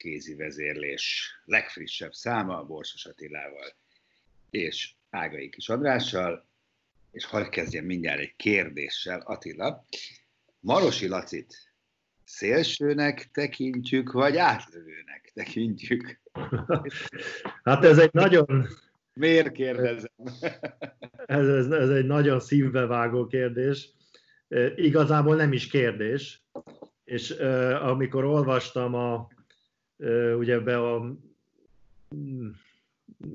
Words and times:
kézi 0.00 0.34
vezérlés 0.34 1.32
legfrissebb 1.44 2.12
száma 2.12 2.64
Borsos 2.64 3.06
Attilával 3.06 3.72
és 4.50 4.94
Ágai 5.10 5.48
Kis 5.48 5.68
Andrással, 5.68 6.48
és 7.10 7.24
hadd 7.24 7.50
kezdjem 7.50 7.84
mindjárt 7.84 8.20
egy 8.20 8.36
kérdéssel, 8.36 9.20
Attila. 9.20 9.84
Marosi 10.60 11.06
Lacit 11.06 11.74
szélsőnek 12.24 13.30
tekintjük, 13.32 14.12
vagy 14.12 14.36
átlövőnek 14.36 15.30
tekintjük? 15.34 16.20
Hát 17.62 17.84
ez 17.84 17.98
egy 17.98 18.12
nagyon... 18.12 18.68
Miért 19.12 19.52
kérdezem? 19.52 20.12
Ez, 21.26 21.48
ez, 21.48 21.70
ez 21.70 21.90
egy 21.90 22.06
nagyon 22.06 22.40
szívbevágó 22.40 23.26
kérdés. 23.26 23.88
Igazából 24.76 25.36
nem 25.36 25.52
is 25.52 25.66
kérdés. 25.66 26.42
És 27.04 27.30
amikor 27.80 28.24
olvastam 28.24 28.94
a, 28.94 29.28
ugye 30.38 30.60
be 30.60 30.78
a 30.78 31.16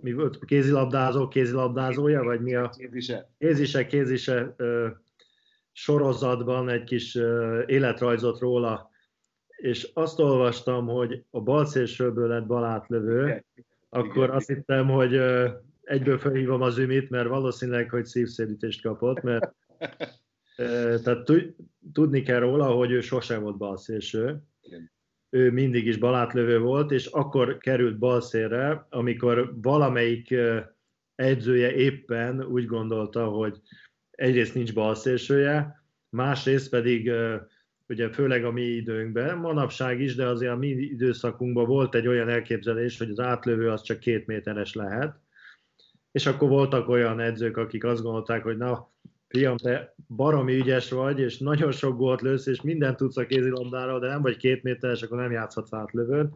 mi 0.01 0.13
volt, 0.13 0.45
kézilabdázó, 0.45 1.27
kézilabdázója, 1.27 2.23
vagy 2.23 2.41
mi 2.41 2.55
a... 2.55 2.69
Kézise. 2.69 3.29
Kézise, 3.37 3.85
kézise 3.85 4.53
ö, 4.57 4.87
sorozatban 5.71 6.69
egy 6.69 6.83
kis 6.83 7.15
ö, 7.15 7.63
életrajzot 7.65 8.39
róla, 8.39 8.89
és 9.47 9.89
azt 9.93 10.19
olvastam, 10.19 10.87
hogy 10.87 11.23
a 11.29 11.41
balszélsőből 11.41 12.27
lett 12.27 12.45
balátlövő, 12.45 13.23
igen. 13.23 13.45
akkor 13.89 14.23
igen. 14.23 14.35
azt 14.35 14.47
hittem, 14.47 14.87
hogy 14.87 15.13
ö, 15.13 15.49
egyből 15.83 16.17
felhívom 16.17 16.61
az 16.61 16.77
ümit, 16.77 17.09
mert 17.09 17.27
valószínűleg, 17.27 17.89
hogy 17.89 18.05
szívszérítést 18.05 18.81
kapott, 18.81 19.21
mert 19.21 19.53
ö, 20.57 20.95
tehát 21.03 21.31
tudni 21.93 22.21
kell 22.21 22.39
róla, 22.39 22.65
hogy 22.65 22.91
ő 22.91 23.01
sosem 23.01 23.41
volt 23.41 23.57
balszélső. 23.57 24.21
Igen 24.23 24.53
ő 25.29 25.51
mindig 25.51 25.85
is 25.85 25.97
balátlövő 25.97 26.59
volt, 26.59 26.91
és 26.91 27.05
akkor 27.05 27.57
került 27.57 27.97
balszélre, 27.97 28.85
amikor 28.89 29.53
valamelyik 29.61 30.35
edzője 31.15 31.73
éppen 31.73 32.43
úgy 32.43 32.65
gondolta, 32.65 33.25
hogy 33.27 33.61
egyrészt 34.11 34.53
nincs 34.53 34.73
balszélsője, 34.73 35.83
másrészt 36.09 36.69
pedig 36.69 37.11
ugye 37.87 38.09
főleg 38.09 38.45
a 38.45 38.51
mi 38.51 38.61
időnkben, 38.61 39.37
manapság 39.37 40.01
is, 40.01 40.15
de 40.15 40.27
azért 40.27 40.51
a 40.51 40.57
mi 40.57 40.67
időszakunkban 40.67 41.65
volt 41.65 41.95
egy 41.95 42.07
olyan 42.07 42.29
elképzelés, 42.29 42.97
hogy 42.97 43.09
az 43.09 43.19
átlövő 43.19 43.69
az 43.69 43.81
csak 43.81 43.99
két 43.99 44.25
méteres 44.25 44.73
lehet, 44.73 45.19
és 46.11 46.25
akkor 46.25 46.49
voltak 46.49 46.89
olyan 46.89 47.19
edzők, 47.19 47.57
akik 47.57 47.83
azt 47.83 48.01
gondolták, 48.01 48.43
hogy 48.43 48.57
na, 48.57 48.93
fiam, 49.27 49.57
te 49.57 49.95
baromi 50.07 50.55
ügyes 50.55 50.89
vagy, 50.89 51.19
és 51.19 51.37
nagyon 51.37 51.71
sok 51.71 51.97
gólt 51.97 52.21
lősz, 52.21 52.45
és 52.45 52.61
mindent 52.61 52.97
tudsz 52.97 53.17
a 53.17 53.25
kézilabdára, 53.25 53.99
de 53.99 54.07
nem 54.07 54.21
vagy 54.21 54.37
két 54.37 54.63
méteres, 54.63 55.01
akkor 55.01 55.17
nem 55.17 55.31
játszhatsz 55.31 55.73
átlövőn. 55.73 56.35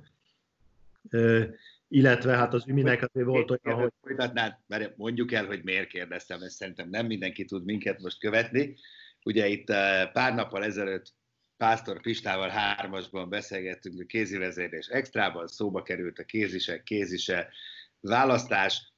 Uh, 1.12 1.44
illetve 1.88 2.36
hát 2.36 2.54
az 2.54 2.68
Üminek 2.68 3.10
azért 3.10 3.28
volt 3.28 3.52
olyan, 3.52 3.80
hogy... 3.80 3.92
Folytatnád, 4.02 4.58
mert 4.68 4.98
mondjuk 4.98 5.32
el, 5.32 5.46
hogy 5.46 5.64
miért 5.64 5.88
kérdeztem, 5.88 6.42
ezt 6.42 6.56
szerintem 6.56 6.90
nem 6.90 7.06
mindenki 7.06 7.46
tud 7.46 7.66
minket 7.66 8.02
most 8.02 8.20
követni. 8.20 8.76
Ugye 9.24 9.48
itt 9.48 9.66
pár 10.14 10.34
nappal 10.36 10.64
ezelőtt 10.64 11.14
Pásztor 11.58 12.02
Pistával 12.02 12.50
hármasban 12.50 13.30
beszélgettünk 13.30 14.00
a 14.02 14.06
kézivezérés 14.06 14.88
extrában, 14.88 15.48
szóba 15.48 15.82
került 15.82 16.20
a 16.20 16.24
kézise, 16.24 16.84
kézise 16.84 17.50
választás, 18.00 18.94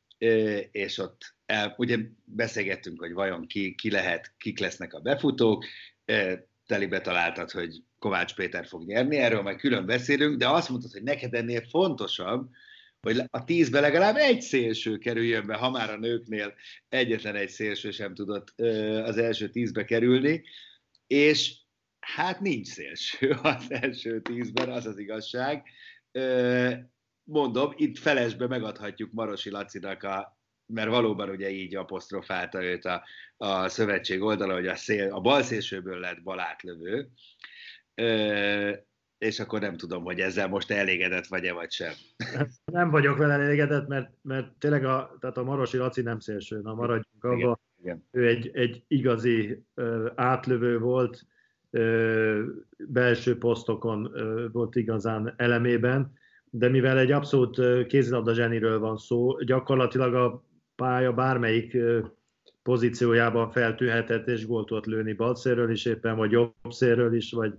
és 0.72 0.97
ott 0.97 1.35
ugye 1.78 1.98
beszélgettünk, 2.24 3.00
hogy 3.00 3.14
vajon 3.14 3.48
ki, 3.48 3.76
ki 3.76 3.92
lehet, 3.92 4.34
kik 4.38 4.60
lesznek 4.60 4.94
a 4.94 5.00
befutók, 5.00 5.66
telibe 6.66 7.02
találtad, 7.02 7.52
hogy 7.52 7.84
Kovács 8.00 8.36
Péter 8.36 8.66
fog 8.68 8.86
nyerni, 8.86 9.18
erről 9.18 9.42
majd 9.42 9.58
külön 9.58 9.86
beszélünk, 9.86 10.38
de 10.38 10.50
azt 10.50 10.70
mondtad, 10.70 10.92
hogy 10.92 11.04
neked 11.04 11.34
ennél 11.34 11.62
fontosabb, 11.70 12.50
hogy 13.02 13.22
a 13.30 13.44
tízbe 13.44 13.80
legalább 13.80 14.16
egy 14.16 14.42
szélső 14.42 14.98
kerüljön 14.98 15.46
be, 15.46 15.56
ha 15.56 15.70
már 15.70 15.90
a 15.90 15.98
nőknél 15.98 16.54
egyetlen 16.90 17.36
egy 17.36 17.50
szélső 17.50 17.92
sem 17.92 18.14
tudott 18.14 18.54
az 19.04 19.18
első 19.18 19.50
tízbe 19.50 19.84
kerülni, 19.84 20.44
és 21.08 21.56
hát 22.00 22.40
nincs 22.40 22.68
szélső 22.68 23.30
az 23.42 23.72
első 23.72 24.22
tízben, 24.22 24.70
az 24.70 24.86
az 24.86 24.98
igazság. 24.98 25.64
Mondom, 27.24 27.74
itt 27.76 27.98
felesbe 27.98 28.48
megadhatjuk 28.48 29.12
Marosi 29.12 29.50
Lacinak 29.50 30.04
a 30.04 30.41
mert 30.74 30.90
valóban 30.90 31.30
ugye 31.30 31.50
így 31.50 31.76
apostrofálta 31.76 32.64
őt 32.64 32.86
a, 32.86 33.04
a 33.38 33.68
szövetség 33.68 34.22
oldala, 34.22 34.54
hogy 34.54 34.68
a, 34.68 34.76
szél, 34.76 35.14
a 35.14 35.20
bal 35.20 35.42
szélsőből 35.42 36.00
lett 36.00 36.24
balátlövő, 36.24 37.09
ö, 37.96 38.72
és 39.18 39.40
akkor 39.40 39.59
nem 39.59 39.78
tudom, 39.78 40.04
hogy 40.04 40.20
ezzel 40.20 40.48
most 40.48 40.72
elégedett 40.72 41.26
vagy-e, 41.26 41.54
vagy 41.54 41.72
sem. 41.72 41.92
Nem 42.72 42.90
vagyok 42.90 43.18
vele 43.18 43.34
elégedett, 43.34 43.88
mert, 43.88 44.12
mert 44.22 44.52
tényleg 44.59 44.86
a, 44.86 45.18
tehát 45.20 45.38
a 45.38 45.44
Marosi 45.44 45.78
Laci 45.78 46.02
nem 46.02 46.20
szélső, 46.20 46.62
na 46.62 46.74
maradjunk 46.74 47.24
abba. 47.24 47.59
Igen. 47.82 48.08
Ő 48.12 48.28
egy, 48.28 48.50
egy 48.53 48.84
igazi 48.88 49.64
ö, 49.74 50.12
átlövő 50.16 50.80
volt, 50.80 51.26
ö, 51.70 52.44
belső 52.78 53.38
posztokon 53.38 54.12
ö, 54.14 54.48
volt 54.52 54.76
igazán 54.76 55.34
elemében, 55.38 56.14
de 56.50 56.70
mivel 56.70 56.98
egy 56.98 57.12
abszolút 57.12 57.86
kézilabda 57.88 58.34
zseniről 58.34 58.80
van 58.80 58.98
szó, 58.98 59.38
gyakorlatilag 59.38 60.14
a 60.14 60.44
pálya 60.81 61.14
bármelyik 61.14 61.78
pozíciójában 62.64 63.52
feltűhetett 63.52 64.28
és 64.28 64.46
gólt 64.46 64.68
tudott 64.68 64.86
lőni 64.86 65.14
balszéről 65.14 65.72
is 65.72 65.86
éppen, 65.86 66.16
vagy 66.16 66.31
jobb 66.31 66.53
szélről 66.69 67.16
is, 67.16 67.31
vagy, 67.31 67.53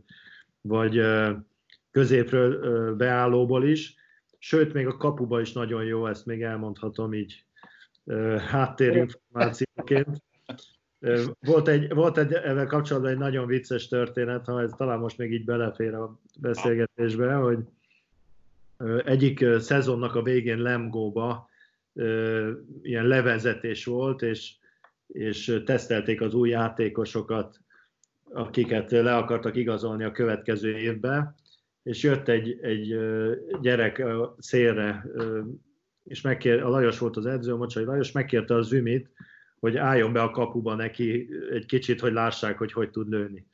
vagy 0.60 1.00
középről 1.91 2.94
beállóból 2.97 3.65
is. 3.65 3.94
Sőt, 4.38 4.72
még 4.72 4.87
a 4.87 4.97
kapuba 4.97 5.41
is 5.41 5.53
nagyon 5.53 5.84
jó, 5.84 6.06
ezt 6.06 6.27
még 6.27 6.43
elmondhatom 6.43 7.15
így 7.15 7.44
háttérinformációként. 8.38 10.22
Volt 11.41 11.69
egy, 11.69 11.94
volt 11.94 12.19
egy 12.19 12.32
ezzel 12.32 12.66
kapcsolatban 12.66 13.11
egy 13.11 13.19
nagyon 13.19 13.47
vicces 13.47 13.88
történet, 13.88 14.47
ha 14.47 14.62
ez 14.62 14.72
talán 14.77 14.99
most 14.99 15.19
még 15.19 15.32
így 15.32 15.44
belefér 15.44 15.94
a 15.94 16.21
beszélgetésbe, 16.41 17.34
hogy 17.34 17.59
egyik 19.05 19.44
szezonnak 19.59 20.15
a 20.15 20.22
végén 20.22 20.59
Lemgóba 20.59 21.50
ilyen 22.83 23.06
levezetés 23.06 23.85
volt, 23.85 24.23
és, 24.23 24.55
és 25.06 25.62
tesztelték 25.65 26.21
az 26.21 26.35
új 26.35 26.49
játékosokat, 26.49 27.61
akiket 28.25 28.91
le 28.91 29.17
akartak 29.17 29.56
igazolni 29.56 30.05
a 30.05 30.12
következő 30.12 30.77
évben, 30.77 31.35
és 31.83 32.03
jött 32.03 32.29
egy, 32.29 32.59
egy 32.62 32.99
gyerek 33.61 34.05
szélre, 34.39 35.06
és 36.05 36.21
megkér, 36.21 36.62
a 36.62 36.69
Lajos 36.69 36.99
volt 36.99 37.17
az 37.17 37.27
edző, 37.27 37.53
a 37.53 37.56
Mocsai 37.56 37.85
Lajos, 37.85 38.12
megkérte 38.12 38.55
az 38.55 38.67
Zümit, 38.67 39.11
hogy 39.59 39.77
álljon 39.77 40.12
be 40.12 40.23
a 40.23 40.31
kapuba 40.31 40.75
neki 40.75 41.29
egy 41.50 41.67
kicsit, 41.67 42.00
hogy 42.00 42.12
lássák, 42.12 42.59
hogy 42.59 42.73
hogy 42.73 42.91
tud 42.91 43.09
lőni. 43.09 43.47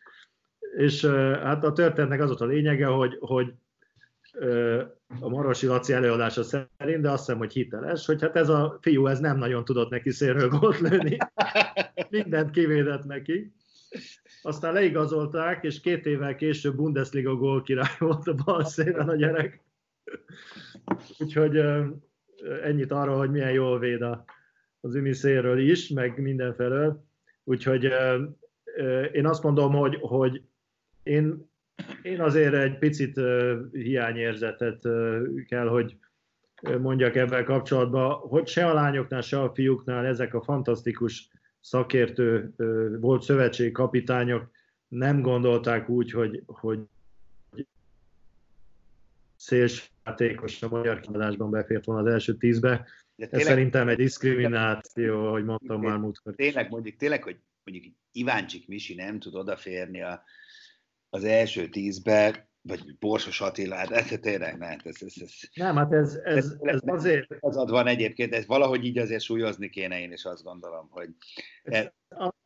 És 0.76 1.05
hát 1.43 1.64
a 1.64 1.73
történetnek 1.73 2.20
az 2.20 2.29
volt 2.29 2.41
a 2.41 2.46
lényege, 2.46 2.87
hogy, 2.87 3.17
hogy 3.20 3.52
a 5.20 5.28
Marosi 5.28 5.66
Laci 5.66 5.93
előadása 5.93 6.43
szerint, 6.43 7.00
de 7.00 7.10
azt 7.10 7.25
hiszem, 7.25 7.38
hogy 7.38 7.52
hiteles, 7.52 8.06
hogy 8.06 8.20
hát 8.20 8.37
ez 8.37 8.49
a 8.49 8.78
fiú 8.81 9.06
ez 9.06 9.19
nem 9.19 9.38
nagyon 9.38 9.64
tudott 9.64 9.90
neki 9.90 10.10
szélről 10.10 10.49
gólt 10.49 10.78
lőni. 10.78 11.16
Mindent 12.10 12.50
kivédett 12.50 13.05
neki. 13.05 13.52
Aztán 14.43 14.72
leigazolták, 14.72 15.64
és 15.64 15.81
két 15.81 16.06
évvel 16.06 16.34
később 16.34 16.76
Bundesliga 16.76 17.34
gól 17.34 17.62
király 17.62 17.96
volt 17.99 18.26
a 18.28 18.34
bal 18.34 18.64
szélen 18.64 19.08
a 19.08 19.14
gyerek. 19.14 19.62
Úgyhogy 21.19 21.62
ennyit 22.62 22.93
arról, 22.93 23.19
hogy 23.19 23.31
milyen 23.31 23.52
jól 23.52 23.78
véd 23.78 24.02
a, 24.02 24.25
az 24.81 24.94
Ümi 24.94 25.12
szélről 25.12 25.58
is, 25.58 25.88
meg 25.88 26.19
mindenfelől. 26.19 27.05
Úgyhogy 27.44 27.88
én 29.12 29.26
azt 29.26 29.43
mondom, 29.43 29.72
hogy, 29.72 29.99
hogy 30.00 30.43
én, 31.02 31.47
én 32.02 32.20
azért 32.20 32.54
egy 32.54 32.78
picit 32.78 33.20
hiányérzetet 33.72 34.80
kell, 35.46 35.66
hogy 35.66 35.96
mondjak 36.80 37.16
ebben 37.16 37.44
kapcsolatban, 37.44 38.12
hogy 38.12 38.46
se 38.46 38.66
a 38.66 38.75
lányoknál, 38.75 39.20
se 39.20 39.40
a 39.40 39.54
fiúknál 39.54 40.06
ezek 40.06 40.34
a 40.34 40.42
fantasztikus 40.42 41.28
szakértő 41.60 42.54
volt 43.00 43.22
szövetségkapitányok 43.22 44.50
nem 44.88 45.20
gondolták 45.20 45.88
úgy, 45.88 46.10
hogy, 46.10 46.42
hogy 46.46 46.80
szélsjátékos 49.36 50.62
a 50.62 50.69
magyar 50.69 51.00
kiadásban 51.00 51.50
befért 51.50 51.84
volna 51.84 52.02
az 52.02 52.12
első 52.12 52.34
tízbe. 52.36 52.86
De 53.16 53.28
Ez 53.31 53.42
szerintem 53.42 53.88
egy 53.88 53.96
diszkrimináció, 53.96 55.26
ahogy 55.26 55.44
mondtam 55.44 55.81
már 55.81 55.98
múltkor. 55.98 56.34
Tényleg 56.34 56.70
mondjuk, 56.70 56.96
tényleg, 56.96 57.22
hogy 57.22 57.36
mondjuk 57.64 57.94
Iváncsik 58.12 58.69
Misi 58.69 58.94
nem 58.94 59.19
tud 59.19 59.34
odaférni 59.34 60.02
a, 60.02 60.22
az 61.10 61.25
első 61.25 61.69
tízbe, 61.69 62.49
vagy 62.62 62.99
Borsos 62.99 63.40
Attila, 63.40 63.75
hát 63.75 63.90
ez 63.90 64.19
tényleg 64.20 64.58
nem. 64.58 64.76
Ez, 64.84 64.96
ez, 65.00 65.12
ez, 65.16 65.32
nem, 65.55 65.76
hát 65.76 65.93
ez, 65.93 66.14
ez, 66.25 66.56
ez 66.60 66.81
azért... 66.87 67.26
Az 67.40 67.70
van 67.70 67.87
egyébként, 67.87 68.34
ez 68.34 68.46
valahogy 68.46 68.84
így 68.84 68.99
azért 68.99 69.22
súlyozni 69.22 69.69
kéne, 69.69 70.00
én 70.00 70.12
is 70.12 70.25
azt 70.25 70.43
gondolom, 70.43 70.88
hogy... 70.90 71.08
Ez... 71.62 71.87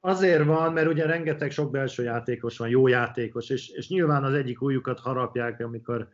Azért 0.00 0.44
van, 0.44 0.72
mert 0.72 0.88
ugye 0.88 1.06
rengeteg 1.06 1.50
sok 1.50 1.70
belső 1.70 2.02
játékos 2.02 2.58
van, 2.58 2.68
jó 2.68 2.86
játékos, 2.86 3.50
és, 3.50 3.68
és 3.68 3.88
nyilván 3.88 4.24
az 4.24 4.34
egyik 4.34 4.62
újukat 4.62 5.00
harapják, 5.00 5.60
amikor 5.60 6.08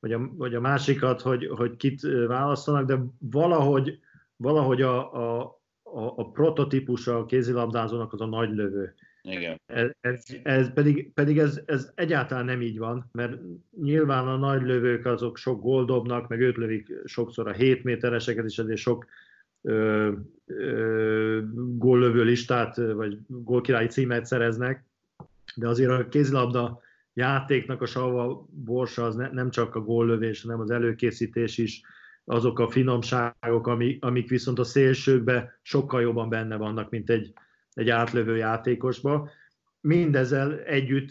vagy 0.00 0.12
a, 0.12 0.30
vagy 0.36 0.54
a 0.54 0.60
másikat, 0.60 1.20
hogy, 1.20 1.46
hogy 1.46 1.76
kit 1.76 2.00
választanak, 2.26 2.86
de 2.86 2.98
valahogy, 3.18 3.98
valahogy 4.36 4.82
a, 4.82 5.14
a, 5.14 5.40
a, 5.82 6.12
a 6.16 6.30
prototípusa 6.30 7.18
a 7.18 7.24
kézilabdázónak 7.24 8.12
az 8.12 8.20
a 8.20 8.26
nagy 8.26 8.50
lövő. 8.50 8.94
Igen. 9.30 9.60
Ez, 10.00 10.24
ez, 10.42 10.72
pedig, 10.72 11.12
pedig 11.12 11.38
ez, 11.38 11.60
ez 11.66 11.92
egyáltalán 11.94 12.44
nem 12.44 12.62
így 12.62 12.78
van, 12.78 13.08
mert 13.12 13.38
nyilván 13.80 14.28
a 14.28 14.36
nagy 14.36 14.62
lövők 14.62 15.06
azok 15.06 15.36
sok 15.36 15.62
goldobnak, 15.62 16.28
meg 16.28 16.40
őt 16.40 16.56
lövik 16.56 16.92
sokszor 17.04 17.48
a 17.48 17.52
7 17.52 17.84
métereseket 17.84 18.44
is, 18.44 18.58
ezért 18.58 18.78
sok 18.78 19.06
ö, 19.62 20.12
ö, 20.46 21.40
góllövő 21.76 22.22
listát, 22.22 22.76
vagy 22.76 23.18
gólkirályi 23.26 23.86
címet 23.86 24.24
szereznek, 24.24 24.84
de 25.56 25.68
azért 25.68 25.90
a 25.90 26.08
kézilabda 26.08 26.80
játéknak 27.12 27.82
a 27.82 27.86
sava 27.86 28.46
borsa 28.50 29.04
az 29.04 29.14
ne, 29.14 29.30
nem 29.30 29.50
csak 29.50 29.74
a 29.74 29.80
góllövés, 29.80 30.42
hanem 30.42 30.60
az 30.60 30.70
előkészítés 30.70 31.58
is, 31.58 31.82
azok 32.24 32.58
a 32.58 32.70
finomságok, 32.70 33.66
amik, 33.66 34.04
amik 34.04 34.28
viszont 34.28 34.58
a 34.58 34.64
szélsőkbe 34.64 35.58
sokkal 35.62 36.00
jobban 36.00 36.28
benne 36.28 36.56
vannak, 36.56 36.90
mint 36.90 37.10
egy, 37.10 37.32
egy 37.78 37.90
átlövő 37.90 38.36
játékosba. 38.36 39.30
Mindezzel 39.80 40.58
együtt 40.58 41.10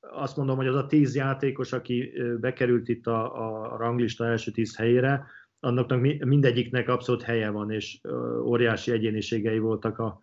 azt 0.00 0.36
mondom, 0.36 0.56
hogy 0.56 0.66
az 0.66 0.74
a 0.74 0.86
tíz 0.86 1.14
játékos, 1.14 1.72
aki 1.72 2.12
bekerült 2.40 2.88
itt 2.88 3.06
a, 3.06 3.72
a 3.72 3.76
ranglista 3.76 4.26
első 4.26 4.50
tíz 4.50 4.76
helyére, 4.76 5.26
annak 5.60 6.00
mindegyiknek 6.24 6.88
abszolút 6.88 7.22
helye 7.22 7.50
van, 7.50 7.70
és 7.70 8.00
óriási 8.44 8.92
egyéniségei 8.92 9.58
voltak 9.58 9.98
a 9.98 10.20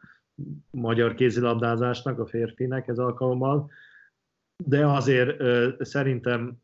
magyar 0.71 1.13
kézilabdázásnak, 1.13 2.19
a 2.19 2.25
férfinek 2.25 2.87
ez 2.87 2.97
alkalommal 2.97 3.69
de 4.65 4.85
azért 4.85 5.41
szerintem 5.85 6.57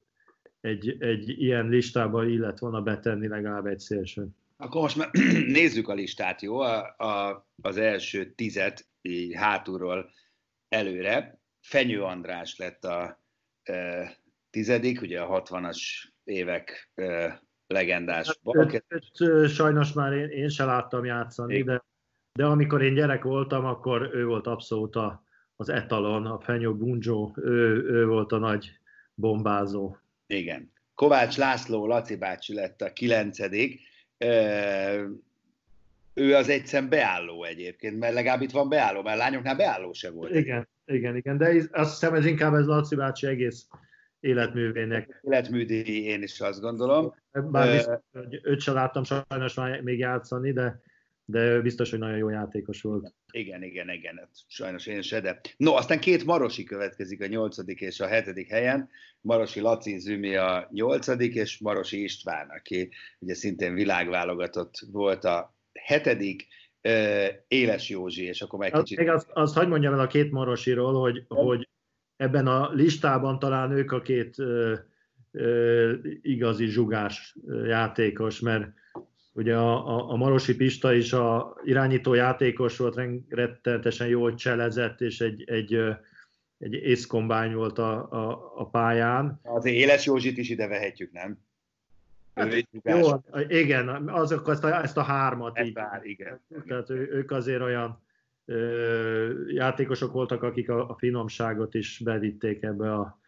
egy, 0.62 0.96
egy 1.00 1.30
ilyen 1.30 1.68
listába 1.68 2.25
illet 2.25 2.60
volna 2.60 2.81
betenni 2.81 3.28
legalább 3.28 3.66
egy 3.66 3.80
szélső. 3.80 4.28
Akkor 4.58 4.81
most 4.81 4.96
már 4.96 5.10
nézzük 5.60 5.88
a 5.88 5.94
listát, 5.94 6.42
jó? 6.42 6.60
A, 6.60 6.96
a, 6.98 7.46
az 7.62 7.78
első 7.78 8.34
tizet 8.36 8.88
így 9.06 9.36
hátulról 9.36 10.12
előre. 10.68 11.40
Fenyő 11.62 12.04
András 12.04 12.57
lett 12.57 12.84
a 12.84 13.24
e, 13.63 14.12
tizedik, 14.50 15.02
ugye 15.02 15.22
a 15.22 15.42
60-as 15.42 15.78
évek 16.24 16.92
e, 16.96 17.42
legendás. 17.68 18.40
Őt, 18.52 18.84
őt, 19.19 19.50
sajnos 19.50 19.94
már 19.94 20.13
én, 20.13 20.30
én 20.30 20.50
se 20.50 20.66
láttam 20.66 21.06
játszani, 21.06 21.63
de, 21.63 21.84
de 22.34 22.46
amikor 22.46 22.81
én 22.81 22.94
gyerek 22.94 23.24
voltam, 23.24 23.66
akkor 23.66 24.10
ő 24.13 24.25
volt 24.25 24.48
abszolút 24.48 24.96
a, 24.96 25.24
az 25.56 25.69
etalon, 25.69 26.25
a 26.25 26.40
Fenyő 26.40 26.74
Bunjo, 26.74 27.31
ő, 27.36 27.84
ő 27.84 28.06
volt 28.06 28.31
a 28.31 28.38
nagy 28.38 28.80
bombázó. 29.13 29.98
Igen. 30.28 30.74
Kovács 30.94 31.38
László, 31.38 31.88
Laci 31.88 32.16
bácsi 32.16 32.54
lett 32.54 32.81
a 32.81 32.94
kilencedik. 32.94 33.81
Ő 36.15 36.35
az 36.35 36.50
egyszerűen 36.50 36.89
beálló 36.89 37.44
egyébként, 37.44 38.00
mert 38.00 38.13
legalább 38.13 38.41
itt 38.41 38.51
van 38.51 38.69
beálló, 38.69 39.01
mert 39.01 39.17
lányoknál 39.17 39.56
beálló 39.56 39.94
se 39.94 40.12
volt. 40.12 40.35
Igen, 40.35 40.69
igen, 40.85 41.15
igen, 41.15 41.38
de 41.38 41.63
azt 41.71 41.91
hiszem 41.91 42.13
ez 42.13 42.25
inkább 42.25 42.53
ez 42.53 42.65
Laci 42.65 42.95
bácsi 42.95 43.27
egész 43.27 43.67
életművének. 44.19 45.19
Életműdi, 45.21 46.03
én 46.03 46.23
is 46.23 46.39
azt 46.39 46.62
gondolom. 46.62 47.15
Bár 47.31 47.71
biztos, 47.71 47.95
hogy 48.12 48.39
őt 48.44 48.59
sem 48.59 48.73
láttam 48.73 49.03
sajnos 49.03 49.53
már 49.53 49.81
még 49.81 50.00
játszani, 50.00 50.51
de 50.51 50.81
de 51.25 51.62
biztos, 51.62 51.89
hogy 51.89 52.00
nagyon 52.00 52.17
jó 52.17 52.29
játékos 52.29 52.81
volt. 52.81 53.13
Igen, 53.31 53.63
igen, 53.63 53.89
igen, 53.89 54.17
hát 54.17 54.29
sajnos 54.47 54.88
én 54.88 55.01
se, 55.01 55.21
de... 55.21 55.41
No, 55.57 55.73
aztán 55.73 56.00
két 56.00 56.25
Marosi 56.25 56.63
következik 56.63 57.21
a 57.21 57.27
nyolcadik 57.27 57.81
és 57.81 58.00
a 58.00 58.07
hetedik 58.07 58.50
helyen. 58.50 58.89
Marosi 59.21 59.59
Laci 59.59 60.00
Zümi 60.00 60.35
a 60.35 60.67
nyolcadik, 60.71 61.35
és 61.35 61.59
Marosi 61.59 62.03
István, 62.03 62.50
aki 62.50 62.89
ugye 63.19 63.33
szintén 63.33 63.73
világválogatott 63.73 64.73
volt 64.91 65.23
a 65.23 65.55
hetedik, 65.80 66.48
Éles 67.48 67.89
Józsi, 67.89 68.24
és 68.24 68.42
akkor 68.42 68.60
meg 68.60 68.72
kicsit... 68.72 68.98
Még 68.98 69.10
azt, 69.10 69.30
azt 69.33 69.56
hagyd 69.56 69.69
mondjam 69.69 69.94
el 69.94 70.00
a 70.00 70.07
két 70.07 70.31
Marosiról, 70.31 71.00
hogy, 71.00 71.24
hogy 71.27 71.69
ebben 72.16 72.48
a 72.48 72.72
listában 72.74 73.39
talán 73.39 73.72
ők 73.72 73.92
a 73.92 74.01
két 74.01 74.39
ö, 74.39 74.74
ö, 75.31 75.94
igazi 76.22 76.66
zsugás 76.66 77.36
játékos, 77.66 78.39
mert 78.39 78.68
Ugye 79.38 79.56
a, 79.56 79.88
a, 79.88 80.12
a 80.12 80.16
Marosi 80.16 80.56
Pista 80.56 80.94
is 80.94 81.13
a 81.13 81.57
irányító 81.63 82.13
játékos 82.13 82.77
volt, 82.77 83.00
rettenetesen 83.30 84.07
jól 84.07 84.33
cselezett, 84.33 85.01
és 85.01 85.22
egy, 85.22 85.44
egy, 85.50 85.74
egy 86.57 86.74
észkombány 86.74 87.54
volt 87.54 87.77
a, 87.77 88.12
a, 88.12 88.51
a 88.56 88.69
pályán. 88.69 89.39
Az 89.44 89.66
Éles 89.66 90.06
Józsit 90.06 90.38
is 90.38 90.50
ide 90.50 90.68
vehetjük, 90.68 91.12
nem? 91.12 91.44
Hát, 92.36 92.68
jó, 92.84 93.10
igen, 93.48 94.10
azok 94.10 94.50
ezt 94.50 94.64
a, 94.64 94.82
ezt 94.84 94.98
a 94.98 95.02
hármat. 95.02 95.60
így, 95.60 95.74
bár, 95.74 96.01
igen. 96.04 96.42
Tehát 96.68 96.89
ő, 96.89 97.10
ők 97.12 97.32
azért 97.32 97.62
olyan 97.62 98.04
ö, 98.46 99.48
játékosok 99.48 100.12
voltak, 100.12 100.44
akik 100.44 100.70
a, 100.70 100.89
a 100.89 100.96
finomságot 100.98 101.74
is 101.74 102.01
bevitték 102.04 102.63
ebbe 102.63 102.94
a 102.94 103.20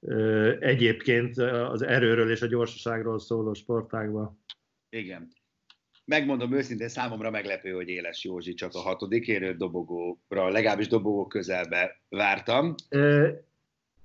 ö, 0.00 0.54
egyébként 0.60 1.38
az 1.38 1.82
erőről 1.82 2.30
és 2.30 2.42
a 2.42 2.46
gyorsaságról 2.46 3.18
szóló 3.18 3.54
sportágba. 3.54 4.36
Igen 4.88 5.28
megmondom 6.08 6.52
őszintén, 6.52 6.88
számomra 6.88 7.30
meglepő, 7.30 7.70
hogy 7.70 7.88
Éles 7.88 8.24
Józsi 8.24 8.54
csak 8.54 8.74
a 8.74 8.78
hatodik, 8.78 9.26
érő 9.26 9.52
dobogóra, 9.52 10.48
legalábbis 10.48 10.88
dobogó 10.88 11.26
közelbe 11.26 12.00
vártam. 12.08 12.74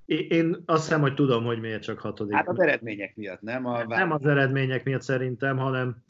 Én 0.05 0.63
azt 0.65 0.83
hiszem, 0.83 1.01
hogy 1.01 1.13
tudom, 1.13 1.43
hogy 1.43 1.59
miért 1.59 1.81
csak 1.81 1.99
hatodik. 1.99 2.33
Hát 2.33 2.47
az 2.47 2.59
eredmények 2.59 3.15
miatt, 3.15 3.41
nem? 3.41 3.65
A 3.65 3.85
nem 3.85 4.11
az 4.11 4.25
eredmények 4.25 4.83
miatt 4.83 5.01
szerintem, 5.01 5.57
hanem 5.57 6.03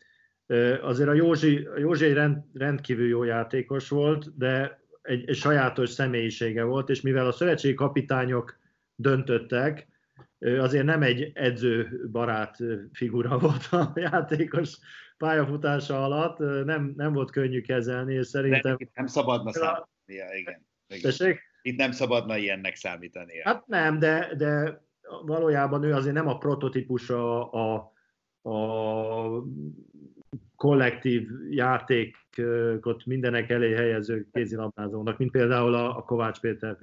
azért 0.81 1.09
a 1.09 1.13
Józsi, 1.13 1.67
a 1.75 1.77
Józsi 1.77 2.05
egy 2.05 2.13
rend, 2.13 2.37
rendkívül 2.53 3.07
jó 3.07 3.23
játékos 3.23 3.89
volt, 3.89 4.37
de 4.37 4.81
egy, 5.01 5.29
egy 5.29 5.35
sajátos 5.35 5.89
személyisége 5.89 6.63
volt, 6.63 6.89
és 6.89 7.01
mivel 7.01 7.27
a 7.27 7.31
szövetségi 7.31 7.73
kapitányok 7.73 8.59
döntöttek, 8.95 9.87
azért 10.39 10.85
nem 10.85 11.01
egy 11.01 11.31
edzőbarát 11.33 12.57
figura 12.91 13.39
volt 13.39 13.67
a 13.71 13.91
játékos 13.95 14.77
pályafutása 15.17 16.03
alatt, 16.03 16.65
nem, 16.65 16.93
nem 16.95 17.13
volt 17.13 17.31
könnyű 17.31 17.61
kezelni, 17.61 18.13
és 18.13 18.27
szerintem... 18.27 18.75
itt 18.77 18.95
nem 18.95 19.07
szabadna 19.07 19.51
számítania, 19.51 20.37
igen. 20.39 20.65
igen. 20.87 21.11
Itt 21.65 21.77
nem 21.77 21.91
szabadna 21.91 22.37
ilyennek 22.37 22.75
számítania. 22.75 23.41
Hát 23.43 23.67
nem, 23.67 23.99
de, 23.99 24.33
de 24.37 24.81
valójában 25.25 25.83
ő 25.83 25.93
azért 25.93 26.15
nem 26.15 26.27
a 26.27 26.37
prototípusa 26.37 27.51
a, 27.51 27.91
a 28.49 29.43
kollektív 30.55 31.27
játékot 31.49 33.05
mindenek 33.05 33.49
elé 33.49 33.73
helyező 33.73 34.27
kézilabdázónak, 34.31 35.17
mint 35.17 35.31
például 35.31 35.73
a, 35.73 35.97
a 35.97 36.01
Kovács 36.01 36.39
Péter 36.39 36.77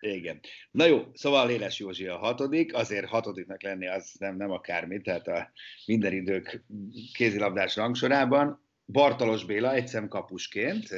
igen. 0.00 0.40
Na 0.70 0.84
jó, 0.86 1.02
szóval 1.12 1.50
Éles 1.50 1.78
Józsi 1.78 2.06
a 2.06 2.16
hatodik, 2.16 2.74
azért 2.74 3.06
hatodiknak 3.06 3.62
lenni 3.62 3.88
az 3.88 4.14
nem, 4.18 4.36
nem 4.36 4.50
akármi, 4.50 5.00
tehát 5.00 5.28
a 5.28 5.50
minden 5.86 6.12
idők 6.12 6.64
kézilabdás 7.12 7.76
rangsorában. 7.76 8.62
Bartalos 8.86 9.44
Béla 9.44 9.72
egyszem 9.72 10.08
kapusként, 10.08 10.88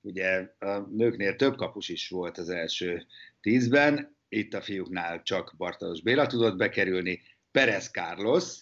ugye 0.00 0.54
a 0.58 0.78
nőknél 0.78 1.36
több 1.36 1.56
kapus 1.56 1.88
is 1.88 2.08
volt 2.08 2.38
az 2.38 2.48
első 2.48 3.06
tízben, 3.40 4.16
itt 4.28 4.54
a 4.54 4.60
fiúknál 4.60 5.22
csak 5.22 5.54
Bartalos 5.56 6.02
Béla 6.02 6.26
tudott 6.26 6.56
bekerülni, 6.56 7.22
Perez 7.50 7.90
Carlos, 7.90 8.56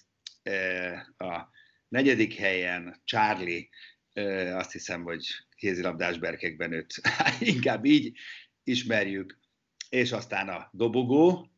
a 1.16 1.40
negyedik 1.88 2.35
helyen 2.35 3.00
Charlie, 3.05 3.69
azt 4.52 4.73
hiszem, 4.73 5.02
hogy 5.02 5.26
kézilabdás 5.57 6.19
berkekben 6.19 6.73
őt 6.73 6.95
inkább 7.40 7.85
így 7.85 8.19
ismerjük, 8.64 9.38
és 9.88 10.12
aztán 10.12 10.49
a 10.49 10.69
dobogó, 10.73 11.50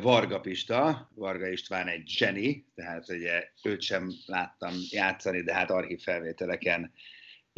Varga 0.00 0.40
Pista, 0.40 1.10
Varga 1.14 1.48
István 1.48 1.88
egy 1.88 2.08
zseni, 2.08 2.66
tehát 2.74 3.08
ugye 3.08 3.48
őt 3.62 3.80
sem 3.80 4.12
láttam 4.26 4.74
játszani, 4.90 5.42
de 5.42 5.54
hát 5.54 5.70
archív 5.70 6.00
felvételeken 6.00 6.92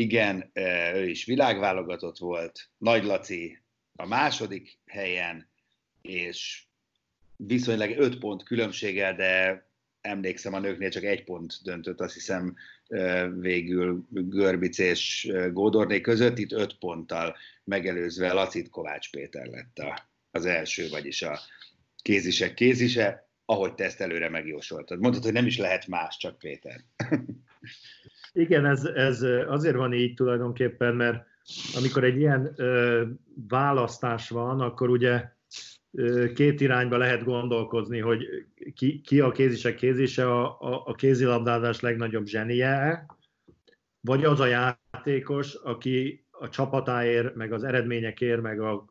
igen, 0.03 0.51
ő 0.95 1.09
is 1.09 1.25
világválogatott 1.25 2.19
volt, 2.19 2.71
Nagy 2.79 3.05
Laci 3.05 3.59
a 3.97 4.07
második 4.07 4.79
helyen, 4.87 5.51
és 6.03 6.65
viszonylag 7.37 7.99
öt 7.99 8.19
pont 8.19 8.43
különbséggel, 8.43 9.15
de 9.15 9.65
emlékszem, 10.01 10.55
a 10.55 10.59
nőknél 10.59 10.91
csak 10.91 11.03
egy 11.03 11.25
pont 11.25 11.59
döntött, 11.63 12.01
azt 12.01 12.15
hiszem 12.15 12.57
végül 13.39 14.07
Görbic 14.11 14.79
és 14.79 15.33
Gódorné 15.53 16.01
között, 16.01 16.39
itt 16.39 16.53
öt 16.53 16.79
ponttal 16.79 17.37
megelőzve 17.65 18.33
Lacit 18.33 18.71
Kovács 18.71 19.11
Péter 19.11 19.47
lett 19.47 19.79
a, 19.79 20.09
az 20.31 20.47
első, 20.47 20.89
vagyis 20.89 21.23
a 21.23 21.41
kézisek 22.03 22.55
kézise, 22.55 23.31
ahogy 23.45 23.75
te 23.75 23.85
ezt 23.85 24.01
előre 24.01 24.29
megjósoltad. 24.29 25.01
Mondtad, 25.01 25.23
hogy 25.23 25.33
nem 25.33 25.47
is 25.47 25.59
lehet 25.59 25.87
más, 25.87 26.17
csak 26.17 26.39
Péter. 26.39 26.81
Igen, 28.33 28.67
ez, 28.67 28.85
ez 28.85 29.23
azért 29.47 29.77
van 29.77 29.93
így 29.93 30.15
tulajdonképpen, 30.15 30.95
mert 30.95 31.27
amikor 31.77 32.05
egy 32.05 32.17
ilyen 32.17 32.53
ö, 32.57 33.03
választás 33.49 34.29
van, 34.29 34.61
akkor 34.61 34.91
ugye 34.91 35.29
ö, 35.91 36.33
két 36.33 36.61
irányba 36.61 36.97
lehet 36.97 37.25
gondolkozni, 37.25 37.99
hogy 37.99 38.27
ki, 38.75 39.01
ki 39.01 39.21
a 39.21 39.33
kézisek 39.33 39.75
kézise, 39.75 40.31
a, 40.31 40.61
a, 40.61 40.83
a 40.87 40.95
kézilabdázás 40.95 41.81
legnagyobb 41.81 42.27
zsenie, 42.27 43.07
vagy 44.01 44.25
az 44.25 44.41
a 44.41 44.47
játékos, 44.47 45.55
aki 45.55 46.27
a 46.31 46.49
csapatáért, 46.49 47.35
meg 47.35 47.53
az 47.53 47.65
eredményekért, 47.65 48.41
meg 48.41 48.61
a, 48.61 48.85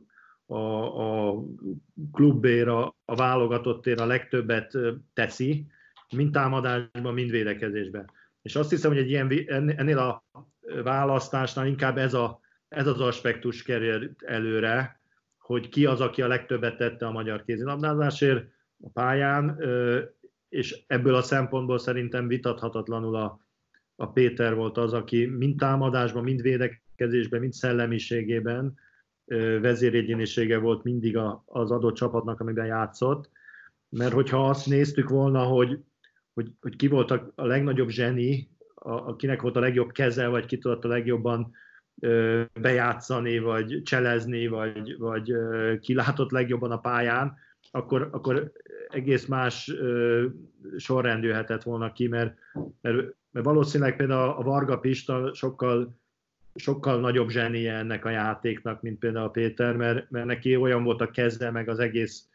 a, 0.51 1.29
a 1.29 1.43
klubér, 2.11 2.67
a, 2.67 2.95
a 3.05 3.15
válogatottért 3.15 3.99
a 3.99 4.05
legtöbbet 4.05 4.77
teszi, 5.13 5.65
mind 6.15 6.31
támadásban, 6.31 7.13
mind 7.13 7.31
védekezésben. 7.31 8.11
És 8.41 8.55
azt 8.55 8.69
hiszem, 8.69 8.91
hogy 8.91 8.99
egy 8.99 9.09
ilyen, 9.09 9.29
ennél 9.75 9.97
a 9.97 10.23
választásnál 10.83 11.67
inkább 11.67 11.97
ez, 11.97 12.13
a, 12.13 12.39
ez 12.67 12.87
az 12.87 12.99
aspektus 12.99 13.63
kerül 13.63 14.11
előre, 14.25 14.99
hogy 15.37 15.69
ki 15.69 15.85
az, 15.85 16.01
aki 16.01 16.21
a 16.21 16.27
legtöbbet 16.27 16.77
tette 16.77 17.05
a 17.05 17.11
magyar 17.11 17.43
kézilabdázásért 17.43 18.45
a 18.83 18.89
pályán, 18.89 19.63
és 20.49 20.83
ebből 20.87 21.15
a 21.15 21.21
szempontból 21.21 21.77
szerintem 21.77 22.27
vitathatatlanul 22.27 23.15
a, 23.15 23.39
a 23.95 24.07
Péter 24.07 24.55
volt 24.55 24.77
az, 24.77 24.93
aki 24.93 25.25
mind 25.25 25.57
támadásban, 25.57 26.23
mind 26.23 26.41
védekezésben, 26.41 27.39
mind 27.39 27.53
szellemiségében 27.53 28.77
vezéregyénisége 29.61 30.57
volt 30.57 30.83
mindig 30.83 31.17
az 31.45 31.71
adott 31.71 31.95
csapatnak, 31.95 32.39
amiben 32.39 32.65
játszott. 32.65 33.29
Mert 33.89 34.13
hogyha 34.13 34.49
azt 34.49 34.67
néztük 34.67 35.09
volna, 35.09 35.43
hogy 35.43 35.79
hogy, 36.33 36.51
hogy 36.61 36.75
ki 36.75 36.87
volt 36.87 37.11
a, 37.11 37.31
a 37.35 37.45
legnagyobb 37.45 37.89
zseni, 37.89 38.49
a, 38.75 38.91
akinek 38.91 39.41
volt 39.41 39.55
a 39.55 39.59
legjobb 39.59 39.91
keze, 39.91 40.27
vagy 40.27 40.45
ki 40.45 40.57
tudott 40.57 40.85
a 40.85 40.87
legjobban 40.87 41.51
bejátszani, 42.53 43.39
vagy 43.39 43.81
cselezni, 43.83 44.47
vagy, 44.47 44.97
vagy 44.97 45.31
ö, 45.31 45.73
ki 45.79 45.93
látott 45.93 46.31
legjobban 46.31 46.71
a 46.71 46.79
pályán, 46.79 47.35
akkor, 47.71 48.09
akkor 48.11 48.51
egész 48.89 49.25
más 49.25 49.69
ö, 49.69 50.25
sorrend 50.77 51.23
jöhetett 51.23 51.63
volna 51.63 51.91
ki, 51.91 52.07
mert, 52.07 52.37
mert, 52.81 53.15
mert 53.31 53.45
valószínűleg 53.45 53.95
például 53.95 54.29
a 54.29 54.43
Varga 54.43 54.79
Pista 54.79 55.33
sokkal 55.33 55.99
sokkal 56.55 56.99
nagyobb 56.99 57.29
zsenie 57.29 57.73
ennek 57.73 58.05
a 58.05 58.09
játéknak, 58.09 58.81
mint 58.81 58.99
például 58.99 59.25
a 59.25 59.29
Péter, 59.29 59.75
mert, 59.75 60.09
mert 60.09 60.25
neki 60.25 60.55
olyan 60.55 60.83
volt 60.83 61.01
a 61.01 61.11
keze, 61.11 61.51
meg 61.51 61.69
az 61.69 61.79
egész 61.79 62.25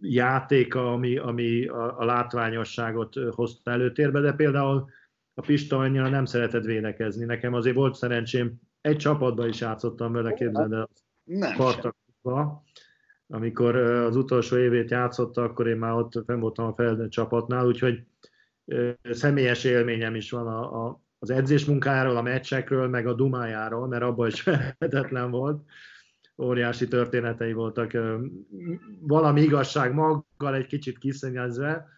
játéka, 0.00 0.92
ami, 0.92 1.16
ami 1.16 1.66
a, 1.66 1.98
a 1.98 2.04
látványosságot 2.04 3.14
hozta 3.30 3.70
előtérbe, 3.70 4.20
de 4.20 4.32
például 4.32 4.88
a 5.34 5.40
Pista 5.40 5.78
annyira 5.78 6.08
nem 6.08 6.24
szeretett 6.24 6.64
védekezni. 6.64 7.24
Nekem 7.24 7.54
azért 7.54 7.76
volt 7.76 7.94
szerencsém, 7.94 8.60
egy 8.80 8.96
csapatban 8.96 9.48
is 9.48 9.60
játszottam 9.60 10.12
vele, 10.12 10.32
képzeld 10.32 10.72
el, 10.72 10.88
Spartakba. 11.52 12.64
Amikor 13.26 13.76
az 13.76 14.16
utolsó 14.16 14.56
évét 14.56 14.90
játszotta, 14.90 15.42
akkor 15.42 15.66
én 15.66 15.76
már 15.76 15.92
ott 15.92 16.24
fenn 16.26 16.40
voltam 16.40 16.66
a 16.66 16.74
Felden 16.74 17.08
csapatnál, 17.08 17.66
úgyhogy 17.66 18.02
személyes 19.02 19.64
élményem 19.64 20.14
is 20.14 20.30
van 20.30 20.46
a, 20.46 20.86
a, 20.86 21.02
az 21.24 21.30
edzésmunkáról, 21.30 22.16
a 22.16 22.22
meccsekről, 22.22 22.88
meg 22.88 23.06
a 23.06 23.14
dumájáról, 23.14 23.88
mert 23.88 24.02
abban 24.02 24.26
is 24.28 24.40
felhetetlen 24.50 25.30
volt 25.30 25.62
óriási 26.38 26.88
történetei 26.88 27.52
voltak, 27.52 27.92
valami 29.00 29.40
igazság 29.40 29.92
maggal 29.92 30.54
egy 30.54 30.66
kicsit 30.66 30.98
kiszennyezve, 30.98 31.88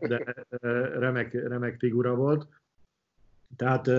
de 0.00 0.34
remek, 0.98 1.32
remek 1.32 1.78
figura 1.78 2.14
volt. 2.14 2.46
Tehát 3.56 3.90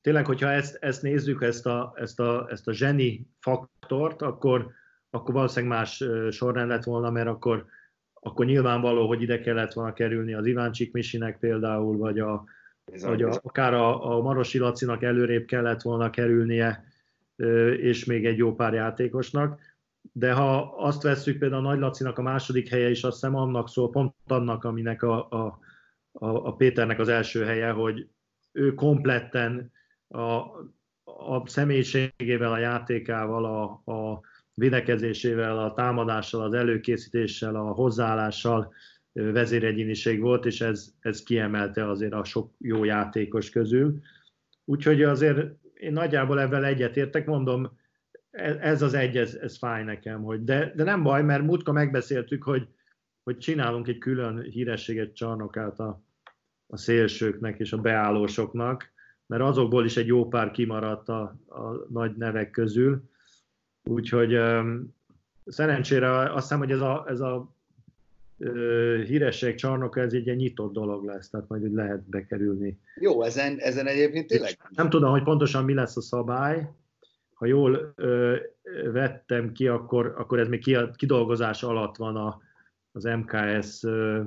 tényleg, 0.00 0.26
hogyha 0.26 0.50
ezt, 0.50 0.76
ezt 0.80 1.02
nézzük, 1.02 1.42
ezt 1.42 1.66
a, 1.66 1.92
ezt, 1.96 2.20
a, 2.20 2.46
ezt 2.50 2.68
a 2.68 2.72
zseni 2.72 3.26
faktort, 3.40 4.22
akkor, 4.22 4.70
akkor 5.10 5.34
valószínűleg 5.34 5.76
más 5.76 6.04
sorrend 6.30 6.68
lett 6.68 6.84
volna, 6.84 7.10
mert 7.10 7.28
akkor, 7.28 7.66
akkor 8.12 8.46
nyilvánvaló, 8.46 9.06
hogy 9.06 9.22
ide 9.22 9.40
kellett 9.40 9.72
volna 9.72 9.92
kerülni 9.92 10.34
az 10.34 10.46
Iváncsik 10.46 10.92
Misinek 10.92 11.38
például, 11.38 11.96
vagy, 11.96 12.18
a, 12.18 12.44
vagy 13.02 13.22
a, 13.22 13.40
akár 13.42 13.74
a, 13.74 14.16
a 14.16 14.22
Marosi 14.22 14.58
Lacinak 14.58 15.02
előrébb 15.02 15.44
kellett 15.44 15.82
volna 15.82 16.10
kerülnie, 16.10 16.84
és 17.76 18.04
még 18.04 18.26
egy 18.26 18.36
jó 18.36 18.54
pár 18.54 18.72
játékosnak. 18.74 19.60
De 20.12 20.32
ha 20.32 20.74
azt 20.76 21.02
vesszük, 21.02 21.38
például 21.38 21.66
a 21.66 21.68
Nagy 21.68 21.78
Lacinak 21.78 22.18
a 22.18 22.22
második 22.22 22.68
helye 22.68 22.90
is 22.90 23.02
azt 23.02 23.14
hiszem 23.14 23.36
annak 23.36 23.68
szól, 23.68 23.90
pont 23.90 24.14
annak, 24.26 24.64
aminek 24.64 25.02
a, 25.02 25.28
a, 25.30 25.58
a, 26.12 26.26
a 26.26 26.54
Péternek 26.54 26.98
az 26.98 27.08
első 27.08 27.44
helye, 27.44 27.70
hogy 27.70 28.08
ő 28.52 28.74
kompletten 28.74 29.72
a, 30.08 30.24
a 31.04 31.42
személyiségével, 31.44 32.52
a 32.52 32.58
játékával, 32.58 33.44
a, 33.44 33.92
a 33.92 34.20
védekezésével, 34.54 35.58
a 35.58 35.72
támadással, 35.72 36.42
az 36.42 36.54
előkészítéssel, 36.54 37.54
a 37.54 37.72
hozzáállással 37.72 38.72
vezéregyéniség 39.12 40.20
volt, 40.20 40.46
és 40.46 40.60
ez, 40.60 40.94
ez 41.00 41.22
kiemelte 41.22 41.88
azért 41.88 42.12
a 42.12 42.24
sok 42.24 42.54
jó 42.58 42.84
játékos 42.84 43.50
közül. 43.50 44.00
Úgyhogy 44.64 45.02
azért 45.02 45.56
én 45.74 45.92
nagyjából 45.92 46.40
ebben 46.40 46.64
egyetértek, 46.64 47.26
mondom, 47.26 47.78
e, 48.30 48.58
ez 48.60 48.82
az 48.82 48.94
egy, 48.94 49.16
ez, 49.16 49.34
ez 49.34 49.58
fáj 49.58 49.84
nekem, 49.84 50.22
hogy 50.22 50.44
de, 50.44 50.72
de 50.76 50.84
nem 50.84 51.02
baj, 51.02 51.22
mert 51.22 51.42
múltkor 51.42 51.74
megbeszéltük, 51.74 52.42
hogy, 52.42 52.68
hogy 53.22 53.38
csinálunk 53.38 53.88
egy 53.88 53.98
külön 53.98 54.40
hírességet 54.40 55.14
csarnokát 55.14 55.78
a, 55.78 56.02
a 56.66 56.76
szélsőknek 56.76 57.58
és 57.58 57.72
a 57.72 57.78
beállósoknak, 57.78 58.92
mert 59.26 59.42
azokból 59.42 59.84
is 59.84 59.96
egy 59.96 60.06
jó 60.06 60.28
pár 60.28 60.50
kimaradt 60.50 61.08
a, 61.08 61.20
a 61.46 61.86
nagy 61.90 62.16
nevek 62.16 62.50
közül. 62.50 63.02
Úgyhogy 63.84 64.34
um, 64.34 64.94
szerencsére 65.46 66.22
azt 66.22 66.42
hiszem, 66.42 66.58
hogy 66.58 66.70
ez 66.70 66.80
a, 66.80 67.04
ez 67.08 67.20
a 67.20 67.56
híresség 69.06 69.54
csarnoka, 69.54 70.00
ez 70.00 70.12
egy 70.12 70.36
nyitott 70.36 70.72
dolog 70.72 71.04
lesz, 71.04 71.30
tehát 71.30 71.48
majd 71.48 71.74
lehet 71.74 72.08
bekerülni. 72.08 72.78
Jó, 72.94 73.22
ezen, 73.22 73.58
ezen 73.58 73.86
egyébként 73.86 74.26
tényleg. 74.26 74.58
Nem 74.70 74.90
tudom, 74.90 75.10
hogy 75.10 75.22
pontosan 75.22 75.64
mi 75.64 75.74
lesz 75.74 75.96
a 75.96 76.00
szabály. 76.00 76.70
Ha 77.34 77.46
jól 77.46 77.92
ö, 77.96 78.36
vettem 78.92 79.52
ki, 79.52 79.68
akkor, 79.68 80.14
akkor 80.16 80.38
ez 80.38 80.48
még 80.48 80.60
ki, 80.60 80.76
kidolgozás 80.96 81.62
alatt 81.62 81.96
van 81.96 82.16
a, 82.16 82.40
az 82.92 83.04
MKS 83.04 83.82
ö, 83.82 84.22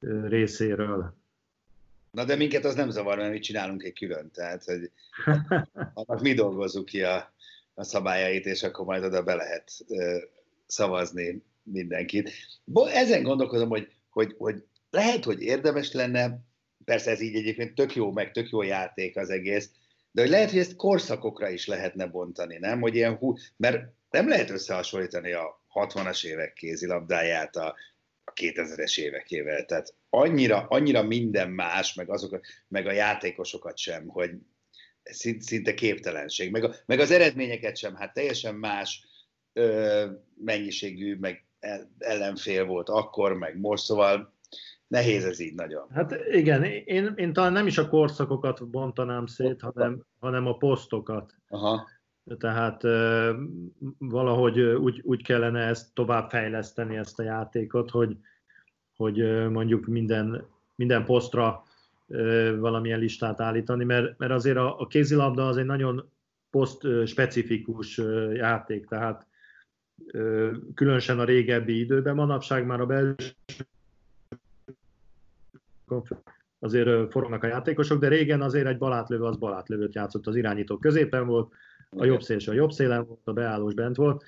ö, 0.00 0.26
részéről. 0.26 1.14
Na 2.10 2.24
de 2.24 2.36
minket 2.36 2.64
az 2.64 2.74
nem 2.74 2.90
zavar, 2.90 3.16
mert 3.16 3.32
mi 3.32 3.38
csinálunk 3.38 3.82
egy 3.82 3.98
külön, 3.98 4.30
tehát 4.30 4.64
hogy 4.64 4.90
annak 5.94 6.20
mi 6.20 6.34
dolgozzuk 6.34 6.84
ki 6.84 7.02
a, 7.02 7.32
a 7.74 7.84
szabályait, 7.84 8.46
és 8.46 8.62
akkor 8.62 8.84
majd 8.84 9.04
oda 9.04 9.22
be 9.22 9.34
lehet 9.34 9.70
ö, 9.88 10.16
szavazni 10.66 11.42
mindenkit. 11.64 12.30
Ezen 12.92 13.22
gondolkozom, 13.22 13.68
hogy, 13.68 13.88
hogy, 14.10 14.34
hogy 14.38 14.64
lehet, 14.90 15.24
hogy 15.24 15.42
érdemes 15.42 15.92
lenne, 15.92 16.38
persze 16.84 17.10
ez 17.10 17.20
így 17.20 17.34
egyébként 17.34 17.74
tök 17.74 17.94
jó, 17.94 18.12
meg 18.12 18.30
tök 18.30 18.50
jó 18.50 18.62
játék 18.62 19.16
az 19.16 19.30
egész, 19.30 19.70
de 20.10 20.20
hogy 20.20 20.30
lehet, 20.30 20.50
hogy 20.50 20.58
ezt 20.58 20.76
korszakokra 20.76 21.48
is 21.48 21.66
lehetne 21.66 22.06
bontani, 22.06 22.58
nem? 22.58 22.80
Hogy 22.80 22.94
ilyen 22.94 23.16
hú, 23.16 23.34
mert 23.56 23.92
nem 24.10 24.28
lehet 24.28 24.50
összehasonlítani 24.50 25.32
a 25.32 25.62
60-as 25.74 26.24
évek 26.24 26.52
kézilabdáját 26.52 27.56
a, 27.56 27.74
a 28.24 28.32
2000-es 28.32 28.98
évekével. 28.98 29.64
Tehát 29.64 29.94
annyira, 30.10 30.66
annyira 30.68 31.02
minden 31.02 31.50
más, 31.50 31.94
meg, 31.94 32.10
azok, 32.10 32.40
meg 32.68 32.86
a 32.86 32.92
játékosokat 32.92 33.78
sem, 33.78 34.06
hogy 34.08 34.30
szinte 35.38 35.74
képtelenség. 35.74 36.50
Meg, 36.50 36.64
a, 36.64 36.74
meg 36.86 37.00
az 37.00 37.10
eredményeket 37.10 37.76
sem, 37.76 37.94
hát 37.94 38.12
teljesen 38.12 38.54
más 38.54 39.06
ö, 39.52 40.06
mennyiségű, 40.34 41.16
meg 41.16 41.44
ellenfél 41.98 42.64
volt 42.64 42.88
akkor, 42.88 43.32
meg 43.32 43.60
most, 43.60 43.84
szóval 43.84 44.32
nehéz 44.86 45.24
ez 45.24 45.40
így 45.40 45.54
nagyon. 45.54 45.86
Hát 45.90 46.14
igen, 46.30 46.64
én, 46.64 47.12
én 47.16 47.32
talán 47.32 47.52
nem 47.52 47.66
is 47.66 47.78
a 47.78 47.88
korszakokat 47.88 48.68
bontanám 48.68 49.26
szét, 49.26 49.60
hanem, 49.60 50.04
hanem 50.18 50.46
a 50.46 50.56
posztokat. 50.56 51.34
Aha. 51.48 51.88
Tehát 52.38 52.82
valahogy 53.98 54.60
úgy, 54.60 55.00
úgy 55.04 55.22
kellene 55.22 55.60
ezt 55.60 55.94
tovább 55.94 56.30
fejleszteni, 56.30 56.96
ezt 56.96 57.18
a 57.18 57.22
játékot, 57.22 57.90
hogy, 57.90 58.16
hogy 58.96 59.48
mondjuk 59.50 59.86
minden, 59.86 60.46
minden 60.74 61.04
posztra 61.04 61.62
valamilyen 62.58 62.98
listát 62.98 63.40
állítani, 63.40 63.84
mert, 63.84 64.18
mert 64.18 64.32
azért 64.32 64.56
a, 64.56 64.80
a 64.80 64.86
kézilabda 64.86 65.48
az 65.48 65.56
egy 65.56 65.64
nagyon 65.64 66.10
poszt 66.50 66.86
specifikus 67.06 68.00
játék, 68.34 68.86
tehát 68.86 69.26
különösen 70.74 71.18
a 71.18 71.24
régebbi 71.24 71.78
időben, 71.78 72.14
manapság 72.14 72.66
már 72.66 72.80
a 72.80 72.86
belső 72.86 73.14
azért 76.58 77.12
forognak 77.12 77.42
a 77.42 77.46
játékosok, 77.46 78.00
de 78.00 78.08
régen 78.08 78.42
azért 78.42 78.66
egy 78.66 78.78
balátlövő 78.78 79.24
az 79.24 79.36
balátlövőt 79.36 79.94
játszott, 79.94 80.26
az 80.26 80.36
irányító 80.36 80.78
középen 80.78 81.26
volt, 81.26 81.52
a 81.96 82.04
jobb 82.04 82.22
szélső 82.22 82.50
a 82.50 82.54
jobb 82.54 82.70
szélen 82.70 83.06
volt, 83.06 83.20
a 83.24 83.32
beállós 83.32 83.74
bent 83.74 83.96
volt. 83.96 84.24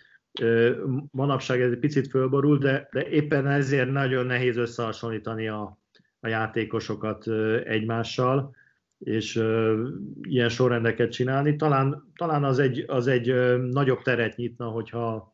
Manapság 1.10 1.60
ez 1.60 1.70
egy 1.70 1.78
picit 1.78 2.08
fölborul, 2.08 2.58
de, 2.58 2.88
de 2.92 3.08
éppen 3.08 3.46
ezért 3.46 3.90
nagyon 3.90 4.26
nehéz 4.26 4.56
összehasonlítani 4.56 5.48
a, 5.48 5.78
a 6.20 6.28
játékosokat 6.28 7.28
egymással, 7.64 8.54
és 8.98 9.42
ilyen 10.22 10.48
sorrendeket 10.48 11.10
csinálni. 11.10 11.56
Talán, 11.56 12.12
talán 12.16 12.44
az, 12.44 12.58
egy, 12.58 12.84
az 12.86 13.06
egy 13.06 13.34
nagyobb 13.58 14.02
teret 14.02 14.36
nyitna, 14.36 14.66
hogyha 14.66 15.32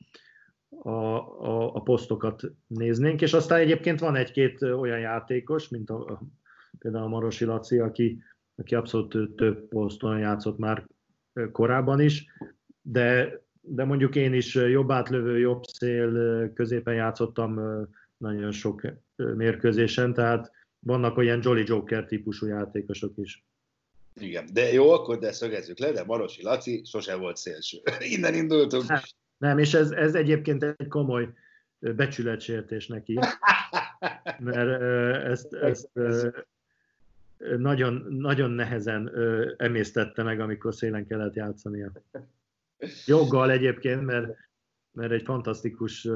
a, 0.85 0.91
a, 0.91 1.75
a 1.75 1.81
posztokat 1.81 2.43
néznénk, 2.67 3.21
és 3.23 3.33
aztán 3.33 3.59
egyébként 3.59 4.01
van 4.01 4.17
egy-két 4.17 4.63
olyan 4.63 4.99
játékos, 4.99 5.69
mint 5.69 5.91
a, 5.91 6.23
például 6.79 7.05
a 7.05 7.09
Marosi 7.09 7.45
Laci, 7.45 7.79
aki, 7.79 8.23
aki 8.55 8.75
abszolút 8.75 9.37
több 9.37 9.69
poszton 9.69 10.19
játszott 10.19 10.59
már 10.59 10.87
korábban 11.53 12.01
is, 12.01 12.27
de, 12.83 13.41
de 13.61 13.85
mondjuk 13.85 14.17
én 14.17 14.35
is 14.35 14.55
jobb 14.55 14.91
átlövő, 14.91 15.39
jobb 15.39 15.63
szél 15.63 16.53
középen 16.53 16.95
játszottam 16.95 17.61
nagyon 18.17 18.53
sok 18.53 18.83
mérkőzésen, 19.17 20.15
tehát 20.15 20.51
vannak 20.79 21.17
olyan 21.17 21.41
Jolly 21.43 21.63
Joker 21.67 22.05
típusú 22.07 22.47
játékosok 22.47 23.13
is. 23.17 23.45
Igen, 24.15 24.49
de 24.53 24.73
jó, 24.73 24.91
akkor 24.91 25.19
de 25.19 25.33
szögezzük 25.33 25.79
le, 25.79 25.93
de 25.93 26.05
Marosi 26.05 26.43
Laci 26.43 26.83
sose 26.85 27.17
volt 27.17 27.37
szélső. 27.37 27.79
Innen 28.15 28.35
indultunk. 28.35 28.89
Nem, 28.89 29.01
nem 29.43 29.59
és 29.59 29.75
ez, 29.75 29.91
ez 29.91 30.15
egyébként 30.15 30.63
egy 30.63 30.89
komoly 30.89 31.29
becsületsértés 31.79 32.87
neki, 32.87 33.19
mert 34.39 34.83
ezt, 35.25 35.55
ezt 35.55 35.91
nagyon, 37.57 38.07
nagyon 38.09 38.51
nehezen 38.51 39.11
emésztette 39.57 40.23
meg, 40.23 40.41
amikor 40.41 40.75
szélen 40.75 41.07
kellett 41.07 41.35
játszania. 41.35 41.93
Joggal 43.07 43.51
egyébként, 43.51 44.05
mert, 44.05 44.37
mert 44.93 45.13
egy 45.13 45.23
fantasztikus 45.23 46.09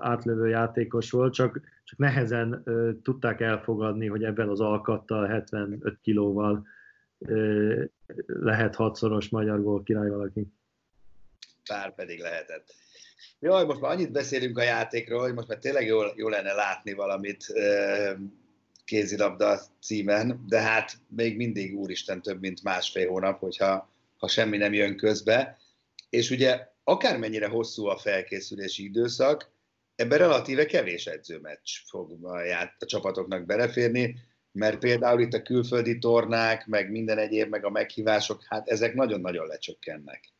átlövő 0.00 0.48
játékos 0.48 1.10
volt, 1.10 1.32
csak, 1.32 1.60
csak 1.84 1.98
nehezen 1.98 2.62
tudták 3.02 3.40
elfogadni, 3.40 4.06
hogy 4.06 4.24
ebben 4.24 4.48
az 4.48 4.60
alkattal, 4.60 5.26
75 5.26 5.98
kilóval 6.00 6.66
lehet 8.26 8.74
hatszoros 8.74 9.28
magyar 9.28 9.62
gól 9.62 9.82
király 9.82 10.08
valaki. 10.08 10.52
Pár 11.72 11.94
pedig 11.94 12.20
lehetett. 12.20 12.74
Jaj, 13.40 13.64
most 13.64 13.80
már 13.80 13.90
annyit 13.90 14.12
beszélünk 14.12 14.58
a 14.58 14.62
játékról, 14.62 15.20
hogy 15.20 15.34
most 15.34 15.48
már 15.48 15.58
tényleg 15.58 15.86
jó, 15.86 16.00
jó 16.16 16.28
lenne 16.28 16.52
látni 16.52 16.92
valamit 16.92 17.46
kézilabda 18.84 19.60
címen, 19.80 20.44
de 20.48 20.60
hát 20.60 20.92
még 21.08 21.36
mindig 21.36 21.78
úristen 21.78 22.22
több, 22.22 22.40
mint 22.40 22.62
másfél 22.62 23.08
hónap, 23.08 23.38
hogyha 23.38 23.90
ha 24.16 24.28
semmi 24.28 24.56
nem 24.56 24.72
jön 24.72 24.96
közbe. 24.96 25.58
És 26.10 26.30
ugye 26.30 26.68
akármennyire 26.84 27.48
hosszú 27.48 27.86
a 27.86 27.96
felkészülési 27.96 28.84
időszak, 28.84 29.50
ebben 29.94 30.18
relatíve 30.18 30.66
kevés 30.66 31.06
edzőmeccs 31.06 31.70
fog 31.86 32.24
a, 32.24 32.42
ját, 32.42 32.76
a 32.78 32.86
csapatoknak 32.86 33.46
beleférni, 33.46 34.16
mert 34.52 34.78
például 34.78 35.20
itt 35.20 35.32
a 35.32 35.42
külföldi 35.42 35.98
tornák, 35.98 36.66
meg 36.66 36.90
minden 36.90 37.18
egyéb, 37.18 37.48
meg 37.48 37.64
a 37.64 37.70
meghívások, 37.70 38.44
hát 38.48 38.68
ezek 38.68 38.94
nagyon-nagyon 38.94 39.46
lecsökkennek. 39.46 40.31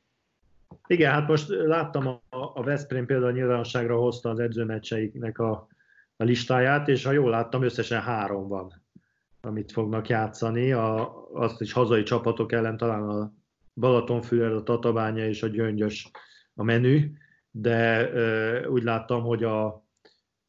Igen, 0.87 1.13
hát 1.13 1.29
most 1.29 1.49
láttam 1.49 2.07
a, 2.07 2.21
a 2.31 2.63
Veszprém 2.63 3.07
például 3.07 3.33
nyilvánosságra 3.33 3.97
hozta 3.97 4.31
az 4.31 4.39
edzőmeccseiknek 4.39 5.39
a, 5.39 5.69
a 6.17 6.25
listáját, 6.25 6.89
és 6.89 7.05
ha 7.05 7.13
jól 7.13 7.31
láttam, 7.31 7.63
összesen 7.63 8.01
három 8.01 8.49
van, 8.49 8.83
amit 9.41 9.73
fognak 9.73 10.09
játszani. 10.09 10.73
A, 10.73 11.17
azt 11.33 11.61
is 11.61 11.73
hazai 11.73 12.03
csapatok 12.03 12.53
ellen 12.53 12.77
talán 12.77 13.09
a 13.09 13.33
Balatonfüred, 13.75 14.53
a 14.53 14.63
Tatabánya 14.63 15.27
és 15.27 15.43
a 15.43 15.47
Gyöngyös 15.47 16.11
a 16.55 16.63
menü, 16.63 17.11
de 17.51 18.11
ö, 18.13 18.67
úgy 18.67 18.83
láttam, 18.83 19.23
hogy 19.23 19.45
a, 19.45 19.87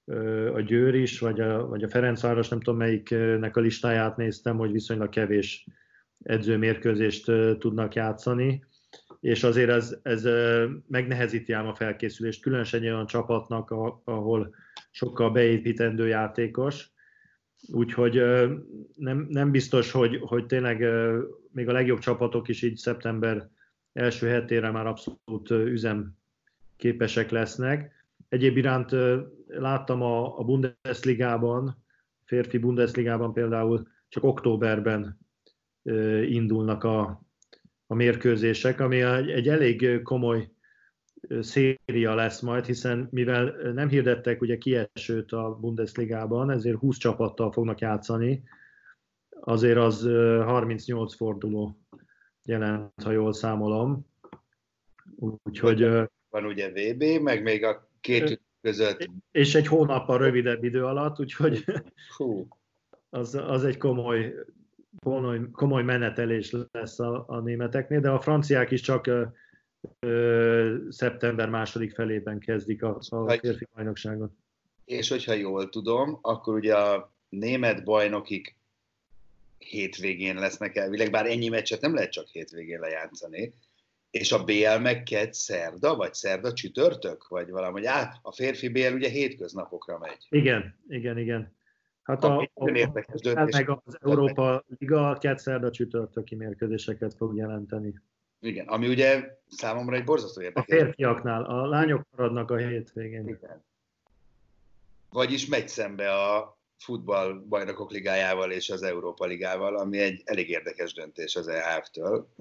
ö, 0.05 0.53
a 0.53 0.61
Győr 0.61 0.95
is, 0.95 1.19
vagy 1.19 1.39
a, 1.39 1.67
vagy 1.67 1.83
a 1.83 1.89
Ferencváros, 1.89 2.49
nem 2.49 2.61
tudom 2.61 2.79
melyiknek 2.79 3.57
a 3.57 3.61
listáját 3.61 4.17
néztem, 4.17 4.57
hogy 4.57 4.71
viszonylag 4.71 5.09
kevés 5.09 5.67
edzőmérkőzést 6.23 7.25
tudnak 7.59 7.95
játszani, 7.95 8.63
és 9.23 9.43
azért 9.43 9.69
ez, 9.69 9.95
ez 10.01 10.27
megnehezíti 10.87 11.51
ám 11.51 11.67
a 11.67 11.75
felkészülést, 11.75 12.41
különösen 12.41 12.81
olyan 12.81 13.05
csapatnak, 13.05 13.71
ahol 14.03 14.55
sokkal 14.91 15.31
beépítendő 15.31 16.07
játékos, 16.07 16.91
úgyhogy 17.71 18.13
nem, 18.95 19.27
nem 19.29 19.51
biztos, 19.51 19.91
hogy, 19.91 20.19
hogy 20.21 20.45
tényleg 20.45 20.85
még 21.51 21.69
a 21.69 21.71
legjobb 21.71 21.99
csapatok 21.99 22.47
is 22.47 22.61
így 22.61 22.77
szeptember 22.77 23.49
első 23.93 24.27
hetére 24.27 24.71
már 24.71 24.87
abszolút 24.87 25.49
üzem 25.49 26.17
képesek 26.75 27.29
lesznek. 27.29 28.05
Egyéb 28.29 28.57
iránt 28.57 28.91
láttam 29.47 30.01
a, 30.01 30.39
a 30.39 30.43
Bundesligában, 30.43 31.83
férfi 32.23 32.57
Bundesligában 32.57 33.33
például 33.33 33.87
csak 34.09 34.23
októberben 34.23 35.19
indulnak 36.23 36.83
a, 36.83 37.22
a 37.93 37.95
mérkőzések, 37.95 38.79
ami 38.79 39.01
egy, 39.01 39.47
elég 39.47 40.01
komoly 40.03 40.49
széria 41.39 42.15
lesz 42.15 42.39
majd, 42.39 42.65
hiszen 42.65 43.07
mivel 43.11 43.71
nem 43.73 43.89
hirdettek 43.89 44.41
ugye 44.41 44.57
kiesőt 44.57 45.31
a 45.31 45.57
Bundesligában, 45.61 46.49
ezért 46.49 46.77
20 46.77 46.97
csapattal 46.97 47.51
fognak 47.51 47.79
játszani, 47.79 48.43
azért 49.29 49.77
az 49.77 50.03
38 50.45 51.15
forduló 51.15 51.79
jelent, 52.43 53.03
ha 53.03 53.11
jól 53.11 53.33
számolom. 53.33 54.05
Úgyhogy... 55.15 55.81
Van 56.29 56.45
ugye 56.45 56.69
VB, 56.69 57.21
meg 57.21 57.43
még 57.43 57.63
a 57.63 57.89
két 58.01 58.41
között. 58.61 59.09
És 59.31 59.55
egy 59.55 59.67
hónappal 59.67 60.17
rövidebb 60.17 60.63
idő 60.63 60.85
alatt, 60.85 61.19
úgyhogy 61.19 61.65
Hú. 62.17 62.47
Az, 63.09 63.35
az 63.35 63.63
egy 63.63 63.77
komoly, 63.77 64.33
komoly, 64.99 65.39
komoly 65.51 65.83
menetelés 65.83 66.55
lesz 66.71 66.99
a, 66.99 67.23
a 67.27 67.39
németeknél, 67.39 67.99
de 67.99 68.09
a 68.09 68.19
franciák 68.19 68.71
is 68.71 68.81
csak 68.81 69.09
szeptember 70.89 71.49
második 71.49 71.93
felében 71.93 72.39
kezdik 72.39 72.83
a, 72.83 72.99
a 73.09 73.31
férfi 73.31 73.67
bajnokságot. 73.75 74.31
És 74.85 75.09
hogyha 75.09 75.33
jól 75.33 75.69
tudom, 75.69 76.19
akkor 76.21 76.53
ugye 76.53 76.75
a 76.75 77.13
német 77.29 77.83
bajnokik 77.83 78.55
hétvégén 79.57 80.35
lesznek 80.35 80.75
elvileg, 80.75 81.11
bár 81.11 81.25
ennyi 81.25 81.49
meccset 81.49 81.81
nem 81.81 81.93
lehet 81.93 82.11
csak 82.11 82.27
hétvégén 82.27 82.79
lejátszani, 82.79 83.53
és 84.11 84.31
a 84.31 84.43
BL 84.43 84.77
meg 84.81 85.03
kedd 85.03 85.31
szerda, 85.31 85.95
vagy 85.95 86.13
szerda 86.13 86.53
csütörtök, 86.53 87.27
vagy 87.27 87.49
valami, 87.49 87.85
á, 87.85 88.19
a 88.21 88.31
férfi 88.31 88.69
BL 88.69 88.93
ugye 88.93 89.09
hétköznapokra 89.09 89.97
megy. 89.97 90.27
Igen, 90.29 90.75
igen, 90.87 91.17
igen. 91.17 91.55
Hát 92.03 92.23
a, 92.23 92.39
a, 92.39 92.49
a, 92.53 93.45
meg 93.51 93.69
az 93.83 93.97
Európa 94.01 94.63
Liga 94.79 95.17
kedd 95.17 95.37
szerda 95.37 95.71
csütörtöki 95.71 96.35
mérkőzéseket 96.35 97.13
fog 97.13 97.35
jelenteni. 97.35 98.01
Igen, 98.39 98.67
ami 98.67 98.87
ugye 98.87 99.37
számomra 99.47 99.95
egy 99.95 100.03
borzasztó 100.03 100.41
érdekes. 100.41 100.77
A 100.77 100.83
férfiaknál, 100.83 101.43
a 101.43 101.65
lányok 101.65 102.05
maradnak 102.15 102.51
a 102.51 102.57
hétvégén. 102.57 103.27
Igen. 103.27 103.63
Vagyis 105.09 105.45
megy 105.45 105.69
szembe 105.69 106.11
a 106.11 106.57
futball 106.77 107.43
bajnokok 107.49 107.91
ligájával 107.91 108.51
és 108.51 108.69
az 108.69 108.83
Európa 108.83 109.25
ligával, 109.25 109.75
ami 109.75 109.99
egy 109.99 110.21
elég 110.25 110.49
érdekes 110.49 110.93
döntés 110.93 111.35
az 111.35 111.47
EHF-től, 111.47 112.33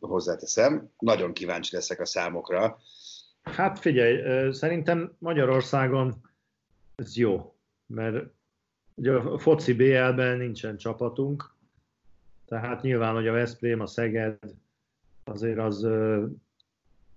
hozzáteszem. 0.00 0.90
Nagyon 0.98 1.32
kíváncsi 1.32 1.74
leszek 1.74 2.00
a 2.00 2.06
számokra. 2.06 2.78
Hát 3.42 3.78
figyelj, 3.78 4.52
szerintem 4.52 5.16
Magyarországon 5.18 6.14
ez 6.94 7.16
jó, 7.16 7.54
mert 7.86 8.24
ugye 8.94 9.12
a 9.12 9.38
foci 9.38 9.74
BL-ben 9.74 10.38
nincsen 10.38 10.76
csapatunk, 10.76 11.52
tehát 12.46 12.82
nyilván, 12.82 13.14
hogy 13.14 13.26
a 13.26 13.32
Veszprém, 13.32 13.80
a 13.80 13.86
Szeged, 13.86 14.38
azért 15.24 15.58
az 15.58 15.88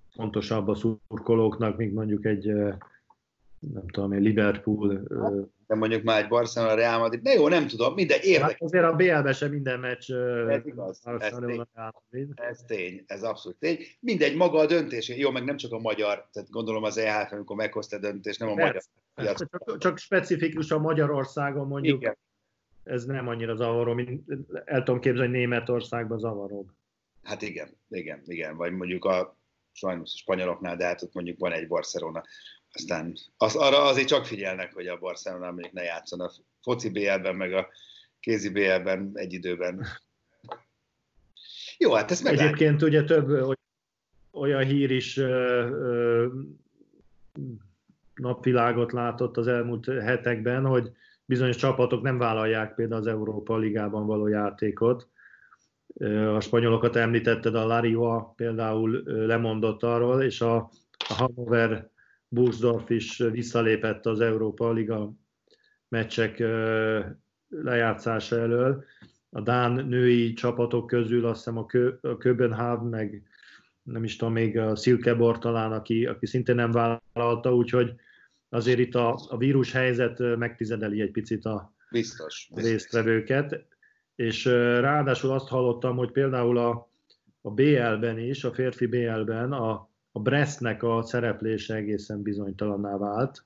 fontosabb 0.09 0.67
a 0.67 0.75
szurkolóknak, 0.75 1.77
mint 1.77 1.93
mondjuk 1.93 2.25
egy 2.25 2.45
nem 3.59 3.87
tudom, 3.87 4.11
egy 4.11 4.21
Liverpool 4.21 5.01
de 5.67 5.75
mondjuk 5.75 6.03
már 6.03 6.21
egy 6.21 6.27
Barcelona, 6.27 6.73
Real 6.73 6.99
Madrid, 6.99 7.21
de 7.21 7.33
jó, 7.33 7.47
nem 7.47 7.67
tudom, 7.67 7.93
minden 7.93 8.19
érdekes. 8.21 8.51
Hát 8.51 8.61
azért 8.61 8.83
a 8.83 8.95
BL-ben 8.95 9.33
sem 9.33 9.51
minden 9.51 9.79
meccs 9.79 10.11
ez 10.11 10.65
igaz, 10.65 11.01
ez 11.19 11.35
tény. 12.09 12.31
ez 12.35 12.63
tény, 12.67 13.03
ez 13.07 13.23
abszolút 13.23 13.57
tény. 13.57 13.79
Mindegy, 13.99 14.35
maga 14.35 14.59
a 14.59 14.65
döntés, 14.65 15.07
jó, 15.07 15.31
meg 15.31 15.43
nem 15.43 15.57
csak 15.57 15.71
a 15.71 15.79
magyar, 15.79 16.27
tehát 16.31 16.49
gondolom 16.49 16.83
az 16.83 16.97
EHF, 16.97 17.31
amikor 17.31 17.55
meghozta 17.55 17.95
a 17.95 17.99
döntést, 17.99 18.39
nem 18.39 18.49
a 18.49 18.53
Persze. 18.53 18.89
magyar. 19.15 19.35
Csak, 19.35 19.77
csak 19.77 19.97
specifikusan 19.97 20.81
Magyarországon 20.81 21.67
mondjuk 21.67 22.01
Igen. 22.01 22.17
ez 22.83 23.05
nem 23.05 23.27
annyira 23.27 23.55
zavaró, 23.55 23.93
mint 23.93 24.23
el 24.65 24.83
tudom 24.83 24.99
képzelni, 24.99 25.29
hogy 25.29 25.37
Németországban 25.37 26.19
zavaróbb. 26.19 26.69
Hát 27.23 27.41
igen, 27.41 27.69
igen, 27.89 28.21
igen, 28.25 28.55
vagy 28.55 28.71
mondjuk 28.71 29.05
a 29.05 29.37
sajnos 29.71 30.13
a 30.13 30.17
spanyoloknál, 30.17 30.75
de 30.75 30.85
hát 30.85 31.01
ott 31.01 31.13
mondjuk 31.13 31.39
van 31.39 31.51
egy 31.51 31.67
Barcelona. 31.67 32.23
Aztán 32.71 33.17
az, 33.37 33.55
arra 33.55 33.83
azért 33.83 34.07
csak 34.07 34.25
figyelnek, 34.25 34.73
hogy 34.73 34.87
a 34.87 34.97
Barcelona 34.97 35.51
mondjuk 35.51 35.73
ne 35.73 35.83
játszon 35.83 36.21
a 36.21 36.31
foci 36.61 36.89
BL-ben, 36.89 37.35
meg 37.35 37.53
a 37.53 37.67
kézi 38.19 38.49
BL-ben 38.49 39.11
egy 39.13 39.33
időben. 39.33 39.85
Jó, 41.77 41.93
hát 41.93 42.11
ez 42.11 42.21
meg. 42.21 42.33
Egyébként 42.33 42.81
ugye 42.81 43.03
több 43.03 43.39
hogy 43.39 43.57
olyan 44.31 44.63
hír 44.63 44.91
is 44.91 45.17
ö, 45.17 45.67
ö, 45.69 46.27
napvilágot 48.15 48.91
látott 48.91 49.37
az 49.37 49.47
elmúlt 49.47 49.85
hetekben, 49.85 50.65
hogy 50.65 50.91
bizonyos 51.25 51.55
csapatok 51.55 52.01
nem 52.01 52.17
vállalják 52.17 52.75
például 52.75 53.01
az 53.01 53.07
Európa 53.07 53.57
Ligában 53.57 54.05
való 54.05 54.27
játékot, 54.27 55.07
a 56.35 56.39
spanyolokat 56.39 56.95
említetted, 56.95 57.55
a 57.55 57.65
Larioa 57.65 58.33
például 58.35 59.03
lemondott 59.05 59.83
arról, 59.83 60.23
és 60.23 60.41
a, 60.41 60.55
a 61.09 61.13
Hannover 61.13 61.89
Bursdorf 62.27 62.89
is 62.89 63.17
visszalépett 63.17 64.05
az 64.05 64.19
Európa 64.19 64.71
Liga 64.71 65.13
meccsek 65.87 66.43
lejátszása 67.49 68.39
elől. 68.39 68.83
A 69.29 69.41
Dán 69.41 69.85
női 69.85 70.33
csapatok 70.33 70.87
közül 70.87 71.25
azt 71.25 71.37
hiszem 71.37 71.57
a, 71.57 71.65
Kö, 71.65 71.91
a 72.01 72.17
Köbenhavn, 72.17 72.87
meg 72.87 73.23
nem 73.81 74.03
is 74.03 74.15
tudom, 74.15 74.33
még 74.33 74.57
a 74.57 74.75
Silkeborg 74.75 75.39
talán, 75.39 75.71
aki, 75.71 76.05
aki 76.05 76.25
szintén 76.25 76.55
nem 76.55 76.71
vállalta, 76.71 77.55
úgyhogy 77.55 77.93
azért 78.49 78.79
itt 78.79 78.95
a, 78.95 79.19
a 79.29 79.37
vírus 79.37 79.71
helyzet 79.71 80.37
megtizedeli 80.37 81.01
egy 81.01 81.11
picit 81.11 81.45
a 81.45 81.73
biztos, 81.91 82.49
biztos. 82.53 82.71
résztvevőket 82.71 83.65
és 84.17 84.45
ráadásul 84.79 85.31
azt 85.31 85.47
hallottam, 85.47 85.97
hogy 85.97 86.11
például 86.11 86.57
a, 86.57 86.89
a 87.41 87.51
BL-ben 87.51 88.19
is, 88.19 88.43
a 88.43 88.53
férfi 88.53 88.85
BL-ben 88.85 89.51
a, 89.51 89.89
a 90.17 90.19
Brestnek 90.19 90.83
a 90.83 91.01
szereplése 91.01 91.75
egészen 91.75 92.21
bizonytalanná 92.21 92.97
vált, 92.97 93.45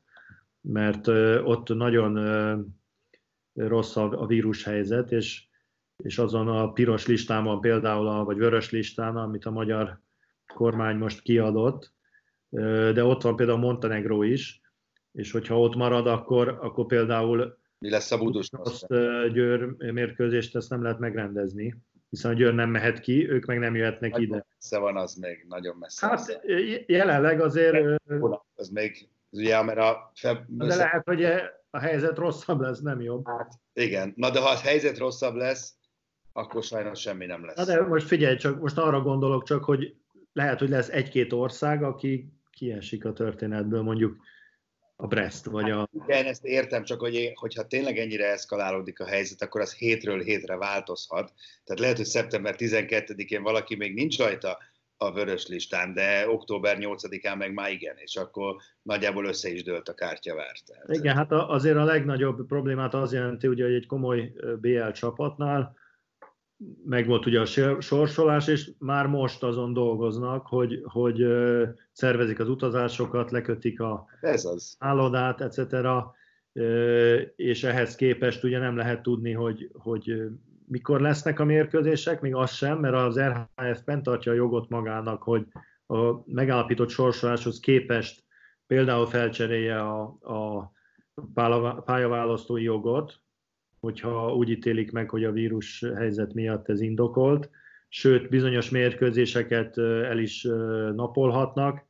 mert 0.62 1.08
ott 1.44 1.68
nagyon 1.68 2.20
rossz 3.54 3.96
a, 3.96 4.26
vírushelyzet, 4.26 5.12
és, 5.12 5.44
és 6.04 6.18
azon 6.18 6.48
a 6.48 6.72
piros 6.72 7.08
listán 7.08 7.44
van 7.44 7.62
például, 7.62 8.08
a, 8.08 8.24
vagy 8.24 8.38
vörös 8.38 8.72
listán, 8.72 9.18
amit 9.18 9.46
a 9.46 9.52
magyar 9.52 10.00
kormány 10.54 10.98
most 10.98 11.22
kiadott, 11.22 11.94
de 12.94 13.04
ott 13.04 13.22
van 13.22 13.36
például 13.36 13.60
Montenegro 13.60 14.24
is, 14.24 14.62
és 15.12 15.32
hogyha 15.32 15.60
ott 15.60 15.76
marad, 15.76 16.08
akkor, 16.08 16.48
akkor 16.48 16.86
például 16.86 17.60
mi 17.80 17.90
lesz 17.90 18.12
a 18.12 18.18
Budus? 18.18 18.50
Azt 18.52 18.88
Győr 19.34 19.76
mérkőzést 19.92 20.56
ezt 20.56 20.70
nem 20.70 20.82
lehet 20.84 21.00
megrendezni, 21.00 21.76
hiszen 22.12 22.32
a 22.32 22.34
Győr 22.34 22.54
nem 22.54 22.70
mehet 22.70 23.00
ki, 23.00 23.30
ők 23.30 23.46
meg 23.46 23.60
nem 23.60 23.76
jöhetnek 23.76 24.12
nagyon 24.12 24.26
ide. 24.26 24.46
Messze 24.54 24.78
van 24.78 24.98
az 24.98 25.16
még, 25.16 25.46
nagyon 25.48 25.78
messze. 25.80 26.08
Hát 26.08 26.42
jelenleg 26.86 27.42
azért... 27.42 28.02
Az 28.56 28.70
még, 28.70 29.10
ugye, 29.30 29.62
mert 29.62 29.80
a... 29.80 30.12
Feb... 30.16 30.38
De 30.48 30.76
lehet, 30.76 31.04
hogy 31.06 31.24
a 31.70 31.80
helyzet 31.80 32.18
rosszabb 32.18 32.60
lesz, 32.60 32.80
nem 32.80 33.02
jobb. 33.02 33.28
Hát, 33.28 33.54
igen, 33.74 34.14
na 34.16 34.30
de 34.30 34.40
ha 34.40 34.50
a 34.50 34.58
helyzet 34.58 34.98
rosszabb 34.98 35.36
lesz, 35.36 35.76
akkor 36.34 36.64
sajnos 36.64 37.00
semmi 37.00 37.26
nem 37.26 37.46
lesz. 37.46 37.56
Na 37.56 37.66
de 37.66 37.82
most 37.82 38.08
figyelj, 38.08 38.36
csak 38.36 38.60
most 38.60 38.78
arra 38.78 39.02
gondolok 39.02 39.44
csak, 39.44 39.64
hogy 39.64 39.96
lehet, 40.34 40.60
hogy 40.60 40.70
lesz 40.70 40.90
egy-két 40.90 41.34
ország, 41.34 41.84
aki 41.84 42.34
kiesik 42.52 43.06
a 43.06 43.14
történetből, 43.14 43.82
mondjuk 43.82 44.18
a 45.02 45.08
Brest, 45.08 45.46
vagy 45.46 45.72
a... 45.72 45.78
Hát 45.78 45.90
igen, 46.08 46.26
ezt 46.26 46.46
értem, 46.46 46.84
csak 46.84 47.00
hogy, 47.00 47.32
hogyha 47.34 47.68
tényleg 47.68 47.98
ennyire 47.98 48.32
eszkalálódik 48.32 49.00
a 49.00 49.06
helyzet, 49.06 49.42
akkor 49.42 49.62
az 49.62 49.74
hétről 49.74 50.22
hétre 50.22 50.58
változhat. 50.58 51.34
Tehát 51.64 51.82
lehet, 51.82 51.98
hogy 51.98 52.06
szeptember 52.06 52.56
12-én 52.58 53.42
valaki 53.42 53.76
még 53.76 53.94
nincs 53.94 54.18
rajta 54.18 54.58
a 54.98 55.12
vörös 55.12 55.48
listán, 55.48 55.94
de 55.94 56.30
október 56.30 56.78
8-án 56.80 57.38
meg 57.38 57.54
már 57.54 57.72
igen, 57.72 57.96
és 57.98 58.16
akkor 58.16 58.56
nagyjából 58.82 59.26
össze 59.26 59.50
is 59.50 59.64
dőlt 59.64 59.90
a 59.90 59.94
kártyavár. 59.94 60.56
Tehát... 60.66 60.90
Igen, 60.90 61.16
hát 61.16 61.32
azért 61.32 61.78
a 61.78 61.84
legnagyobb 61.84 62.46
problémát 62.48 62.94
az 62.94 63.14
jelenti, 63.14 63.48
ugye, 63.48 63.64
hogy 63.64 63.74
egy 63.74 63.86
komoly 63.86 64.34
BL 64.60 64.90
csapatnál 64.90 65.76
meg 66.86 67.08
volt 67.08 67.26
ugye 67.26 67.40
a 67.40 67.82
sorsolás, 67.82 68.48
és 68.48 68.72
már 68.78 69.08
most 69.08 69.44
azon 69.44 69.74
dolgoznak, 69.74 70.48
hogy, 70.48 70.82
hogy 70.84 71.26
szervezik 71.92 72.40
az 72.40 72.50
utazásokat, 72.50 73.32
lekötik 73.32 73.80
a 73.80 74.06
Ez 74.22 74.46
az. 74.46 74.76
állodát, 74.80 75.42
etc. 75.42 75.76
És 77.36 77.64
ehhez 77.64 77.96
képest 77.96 78.44
ugye 78.44 78.60
nem 78.60 78.76
lehet 78.76 79.02
tudni, 79.02 79.32
hogy, 79.32 79.70
hogy 79.74 80.22
mikor 80.68 81.02
lesznek 81.02 81.40
a 81.40 81.46
mérkőzések, 81.46 82.22
még 82.22 82.36
az 82.36 82.52
sem, 82.52 82.80
mert 82.80 82.96
az 82.96 83.20
RHF 83.20 83.82
tartja 84.02 84.32
a 84.32 84.36
jogot 84.36 84.70
magának, 84.70 85.24
hogy 85.24 85.46
a 85.88 86.34
megállapított 86.34 86.90
sorsoláshoz 86.90 87.60
képest 87.60 88.24
például 88.68 89.08
felcserélje 89.08 89.80
a, 89.80 90.02
a 90.22 90.72
pályaválasztói 91.86 92.64
jogot, 92.64 93.22
hogyha 93.82 94.36
úgy 94.36 94.50
ítélik 94.50 94.92
meg, 94.92 95.10
hogy 95.10 95.24
a 95.24 95.32
vírus 95.32 95.86
helyzet 95.96 96.34
miatt 96.34 96.70
ez 96.70 96.82
indokolt, 96.82 97.50
sőt, 97.90 98.30
bizonyos 98.30 98.70
mérkőzéseket 98.70 99.78
el 99.78 100.20
is 100.20 100.44
napolhatnak, 100.96 101.86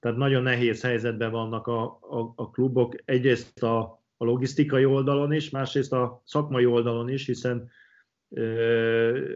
tehát 0.00 0.16
nagyon 0.16 0.42
nehéz 0.42 0.82
helyzetben 0.82 1.30
vannak 1.30 1.66
a, 1.66 1.82
a, 1.84 2.32
a 2.34 2.50
klubok, 2.50 2.94
egyrészt 3.04 3.62
a, 3.62 3.78
a 4.16 4.24
logisztikai 4.24 4.84
oldalon 4.84 5.32
is, 5.32 5.50
másrészt 5.50 5.92
a 5.92 6.22
szakmai 6.24 6.66
oldalon 6.66 7.08
is, 7.08 7.26
hiszen 7.26 7.70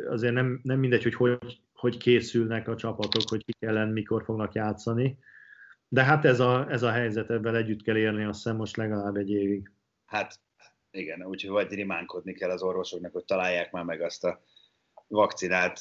azért 0.08 0.34
nem, 0.34 0.60
nem 0.62 0.78
mindegy, 0.78 1.02
hogy, 1.02 1.14
hogy 1.14 1.60
hogy 1.80 1.96
készülnek 1.96 2.68
a 2.68 2.76
csapatok, 2.76 3.22
hogy 3.28 3.44
kik 3.44 3.56
ellen 3.62 3.88
mikor 3.88 4.24
fognak 4.24 4.54
játszani. 4.54 5.18
De 5.88 6.04
hát 6.04 6.24
ez 6.24 6.40
a, 6.40 6.70
ez 6.70 6.82
a 6.82 6.90
helyzet, 6.90 7.30
ebben 7.30 7.54
együtt 7.54 7.82
kell 7.82 7.96
élni, 7.96 8.24
azt 8.24 8.42
hiszem 8.42 8.56
most 8.56 8.76
legalább 8.76 9.16
egy 9.16 9.30
évig. 9.30 9.70
Hát 10.06 10.40
igen, 10.90 11.26
úgyhogy 11.26 11.50
vagy 11.50 11.72
rimánkodni 11.72 12.32
kell 12.32 12.50
az 12.50 12.62
orvosoknak, 12.62 13.12
hogy 13.12 13.24
találják 13.24 13.72
már 13.72 13.84
meg 13.84 14.00
azt 14.00 14.24
a 14.24 14.42
vakcinát, 15.08 15.80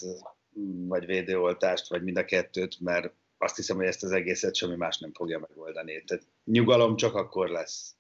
vagy 0.88 1.06
védőoltást, 1.06 1.89
vagy 1.89 2.04
mind 2.04 2.17
a 2.17 2.26
kettőt, 2.26 2.80
mert 2.80 3.13
azt 3.38 3.56
hiszem, 3.56 3.76
hogy 3.76 3.86
ezt 3.86 4.04
az 4.04 4.12
egészet 4.12 4.56
semmi 4.56 4.76
más 4.76 4.98
nem 4.98 5.12
fogja 5.13 5.39
megoldani. 5.39 6.04
Tehát 6.04 6.26
nyugalom 6.43 6.95
csak 6.95 7.15
akkor 7.15 7.50
lesz. 7.50 7.95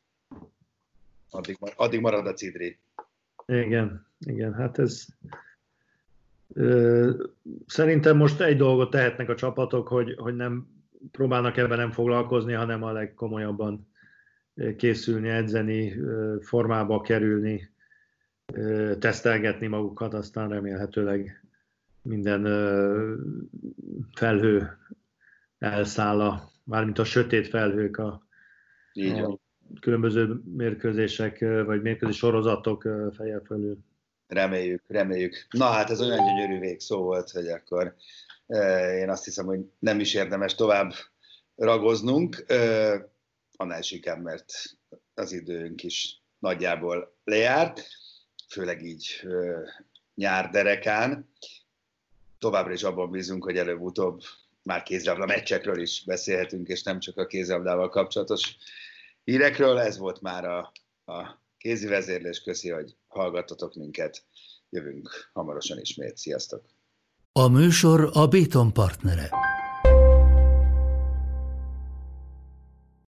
Addig, 1.29 1.57
addig 1.75 1.99
marad 1.99 2.27
a 2.27 2.33
cidri. 2.33 2.77
Igen, 3.45 4.07
igen, 4.19 4.53
hát 4.53 4.79
ez 4.79 5.05
ö, 6.53 7.23
szerintem 7.67 8.17
most 8.17 8.41
egy 8.41 8.57
dolgot 8.57 8.89
tehetnek 8.89 9.29
a 9.29 9.35
csapatok, 9.35 9.87
hogy, 9.87 10.15
hogy 10.17 10.35
nem 10.35 10.67
próbálnak 11.11 11.57
ebben 11.57 11.77
nem 11.77 11.91
foglalkozni, 11.91 12.53
hanem 12.53 12.83
a 12.83 12.91
legkomolyabban 12.91 13.88
készülni, 14.77 15.29
edzeni, 15.29 15.95
formába 16.41 17.01
kerülni, 17.01 17.69
tesztelgetni 18.99 19.67
magukat, 19.67 20.13
aztán 20.13 20.49
remélhetőleg 20.49 21.43
minden 22.01 22.43
felhő 24.13 24.77
elszáll, 25.57 26.21
a, 26.21 26.51
mármint 26.63 26.99
a 26.99 27.03
sötét 27.03 27.47
felhők 27.47 27.97
a, 27.97 28.27
Így 28.93 29.19
a 29.19 29.39
különböző 29.79 30.41
mérkőzések 30.55 31.39
vagy 31.39 31.81
mérkőzés 31.81 32.17
sorozatok 32.17 32.87
feje 33.15 33.41
felül. 33.43 33.77
Reméljük, 34.27 34.83
reméljük. 34.87 35.47
Na 35.49 35.65
hát 35.65 35.89
ez 35.89 36.01
olyan 36.01 36.25
gyönyörű 36.25 36.59
végszó 36.59 37.03
volt, 37.03 37.29
hogy 37.29 37.47
akkor 37.47 37.95
én 38.97 39.09
azt 39.09 39.25
hiszem, 39.25 39.45
hogy 39.45 39.59
nem 39.79 39.99
is 39.99 40.13
érdemes 40.13 40.55
tovább 40.55 40.91
ragoznunk 41.55 42.45
annál 43.59 43.81
inkább, 43.89 44.21
mert 44.21 44.53
az 45.13 45.31
időnk 45.31 45.83
is 45.83 46.21
nagyjából 46.39 47.17
lejárt, 47.23 47.87
főleg 48.49 48.83
így 48.83 49.27
nyár 50.15 50.49
derekán. 50.49 51.33
Továbbra 52.37 52.73
is 52.73 52.83
abban 52.83 53.11
bízunk, 53.11 53.43
hogy 53.43 53.57
előbb-utóbb 53.57 54.21
már 54.63 54.83
kézilabda 54.83 55.25
meccsekről 55.25 55.81
is 55.81 56.03
beszélhetünk, 56.05 56.67
és 56.67 56.83
nem 56.83 56.99
csak 56.99 57.17
a 57.17 57.25
kézilabdával 57.25 57.89
kapcsolatos 57.89 58.57
hírekről. 59.23 59.79
Ez 59.79 59.97
volt 59.97 60.21
már 60.21 60.45
a, 60.45 60.71
a 61.05 61.41
kézi 61.57 61.87
vezérlés. 61.87 62.41
Köszi, 62.41 62.69
hogy 62.69 62.95
hallgattatok 63.07 63.75
minket. 63.75 64.23
Jövünk 64.69 65.29
hamarosan 65.33 65.79
ismét. 65.79 66.17
Sziasztok! 66.17 66.65
A 67.31 67.47
műsor 67.47 68.09
a 68.13 68.27
Béton 68.27 68.73
partnere. 68.73 69.48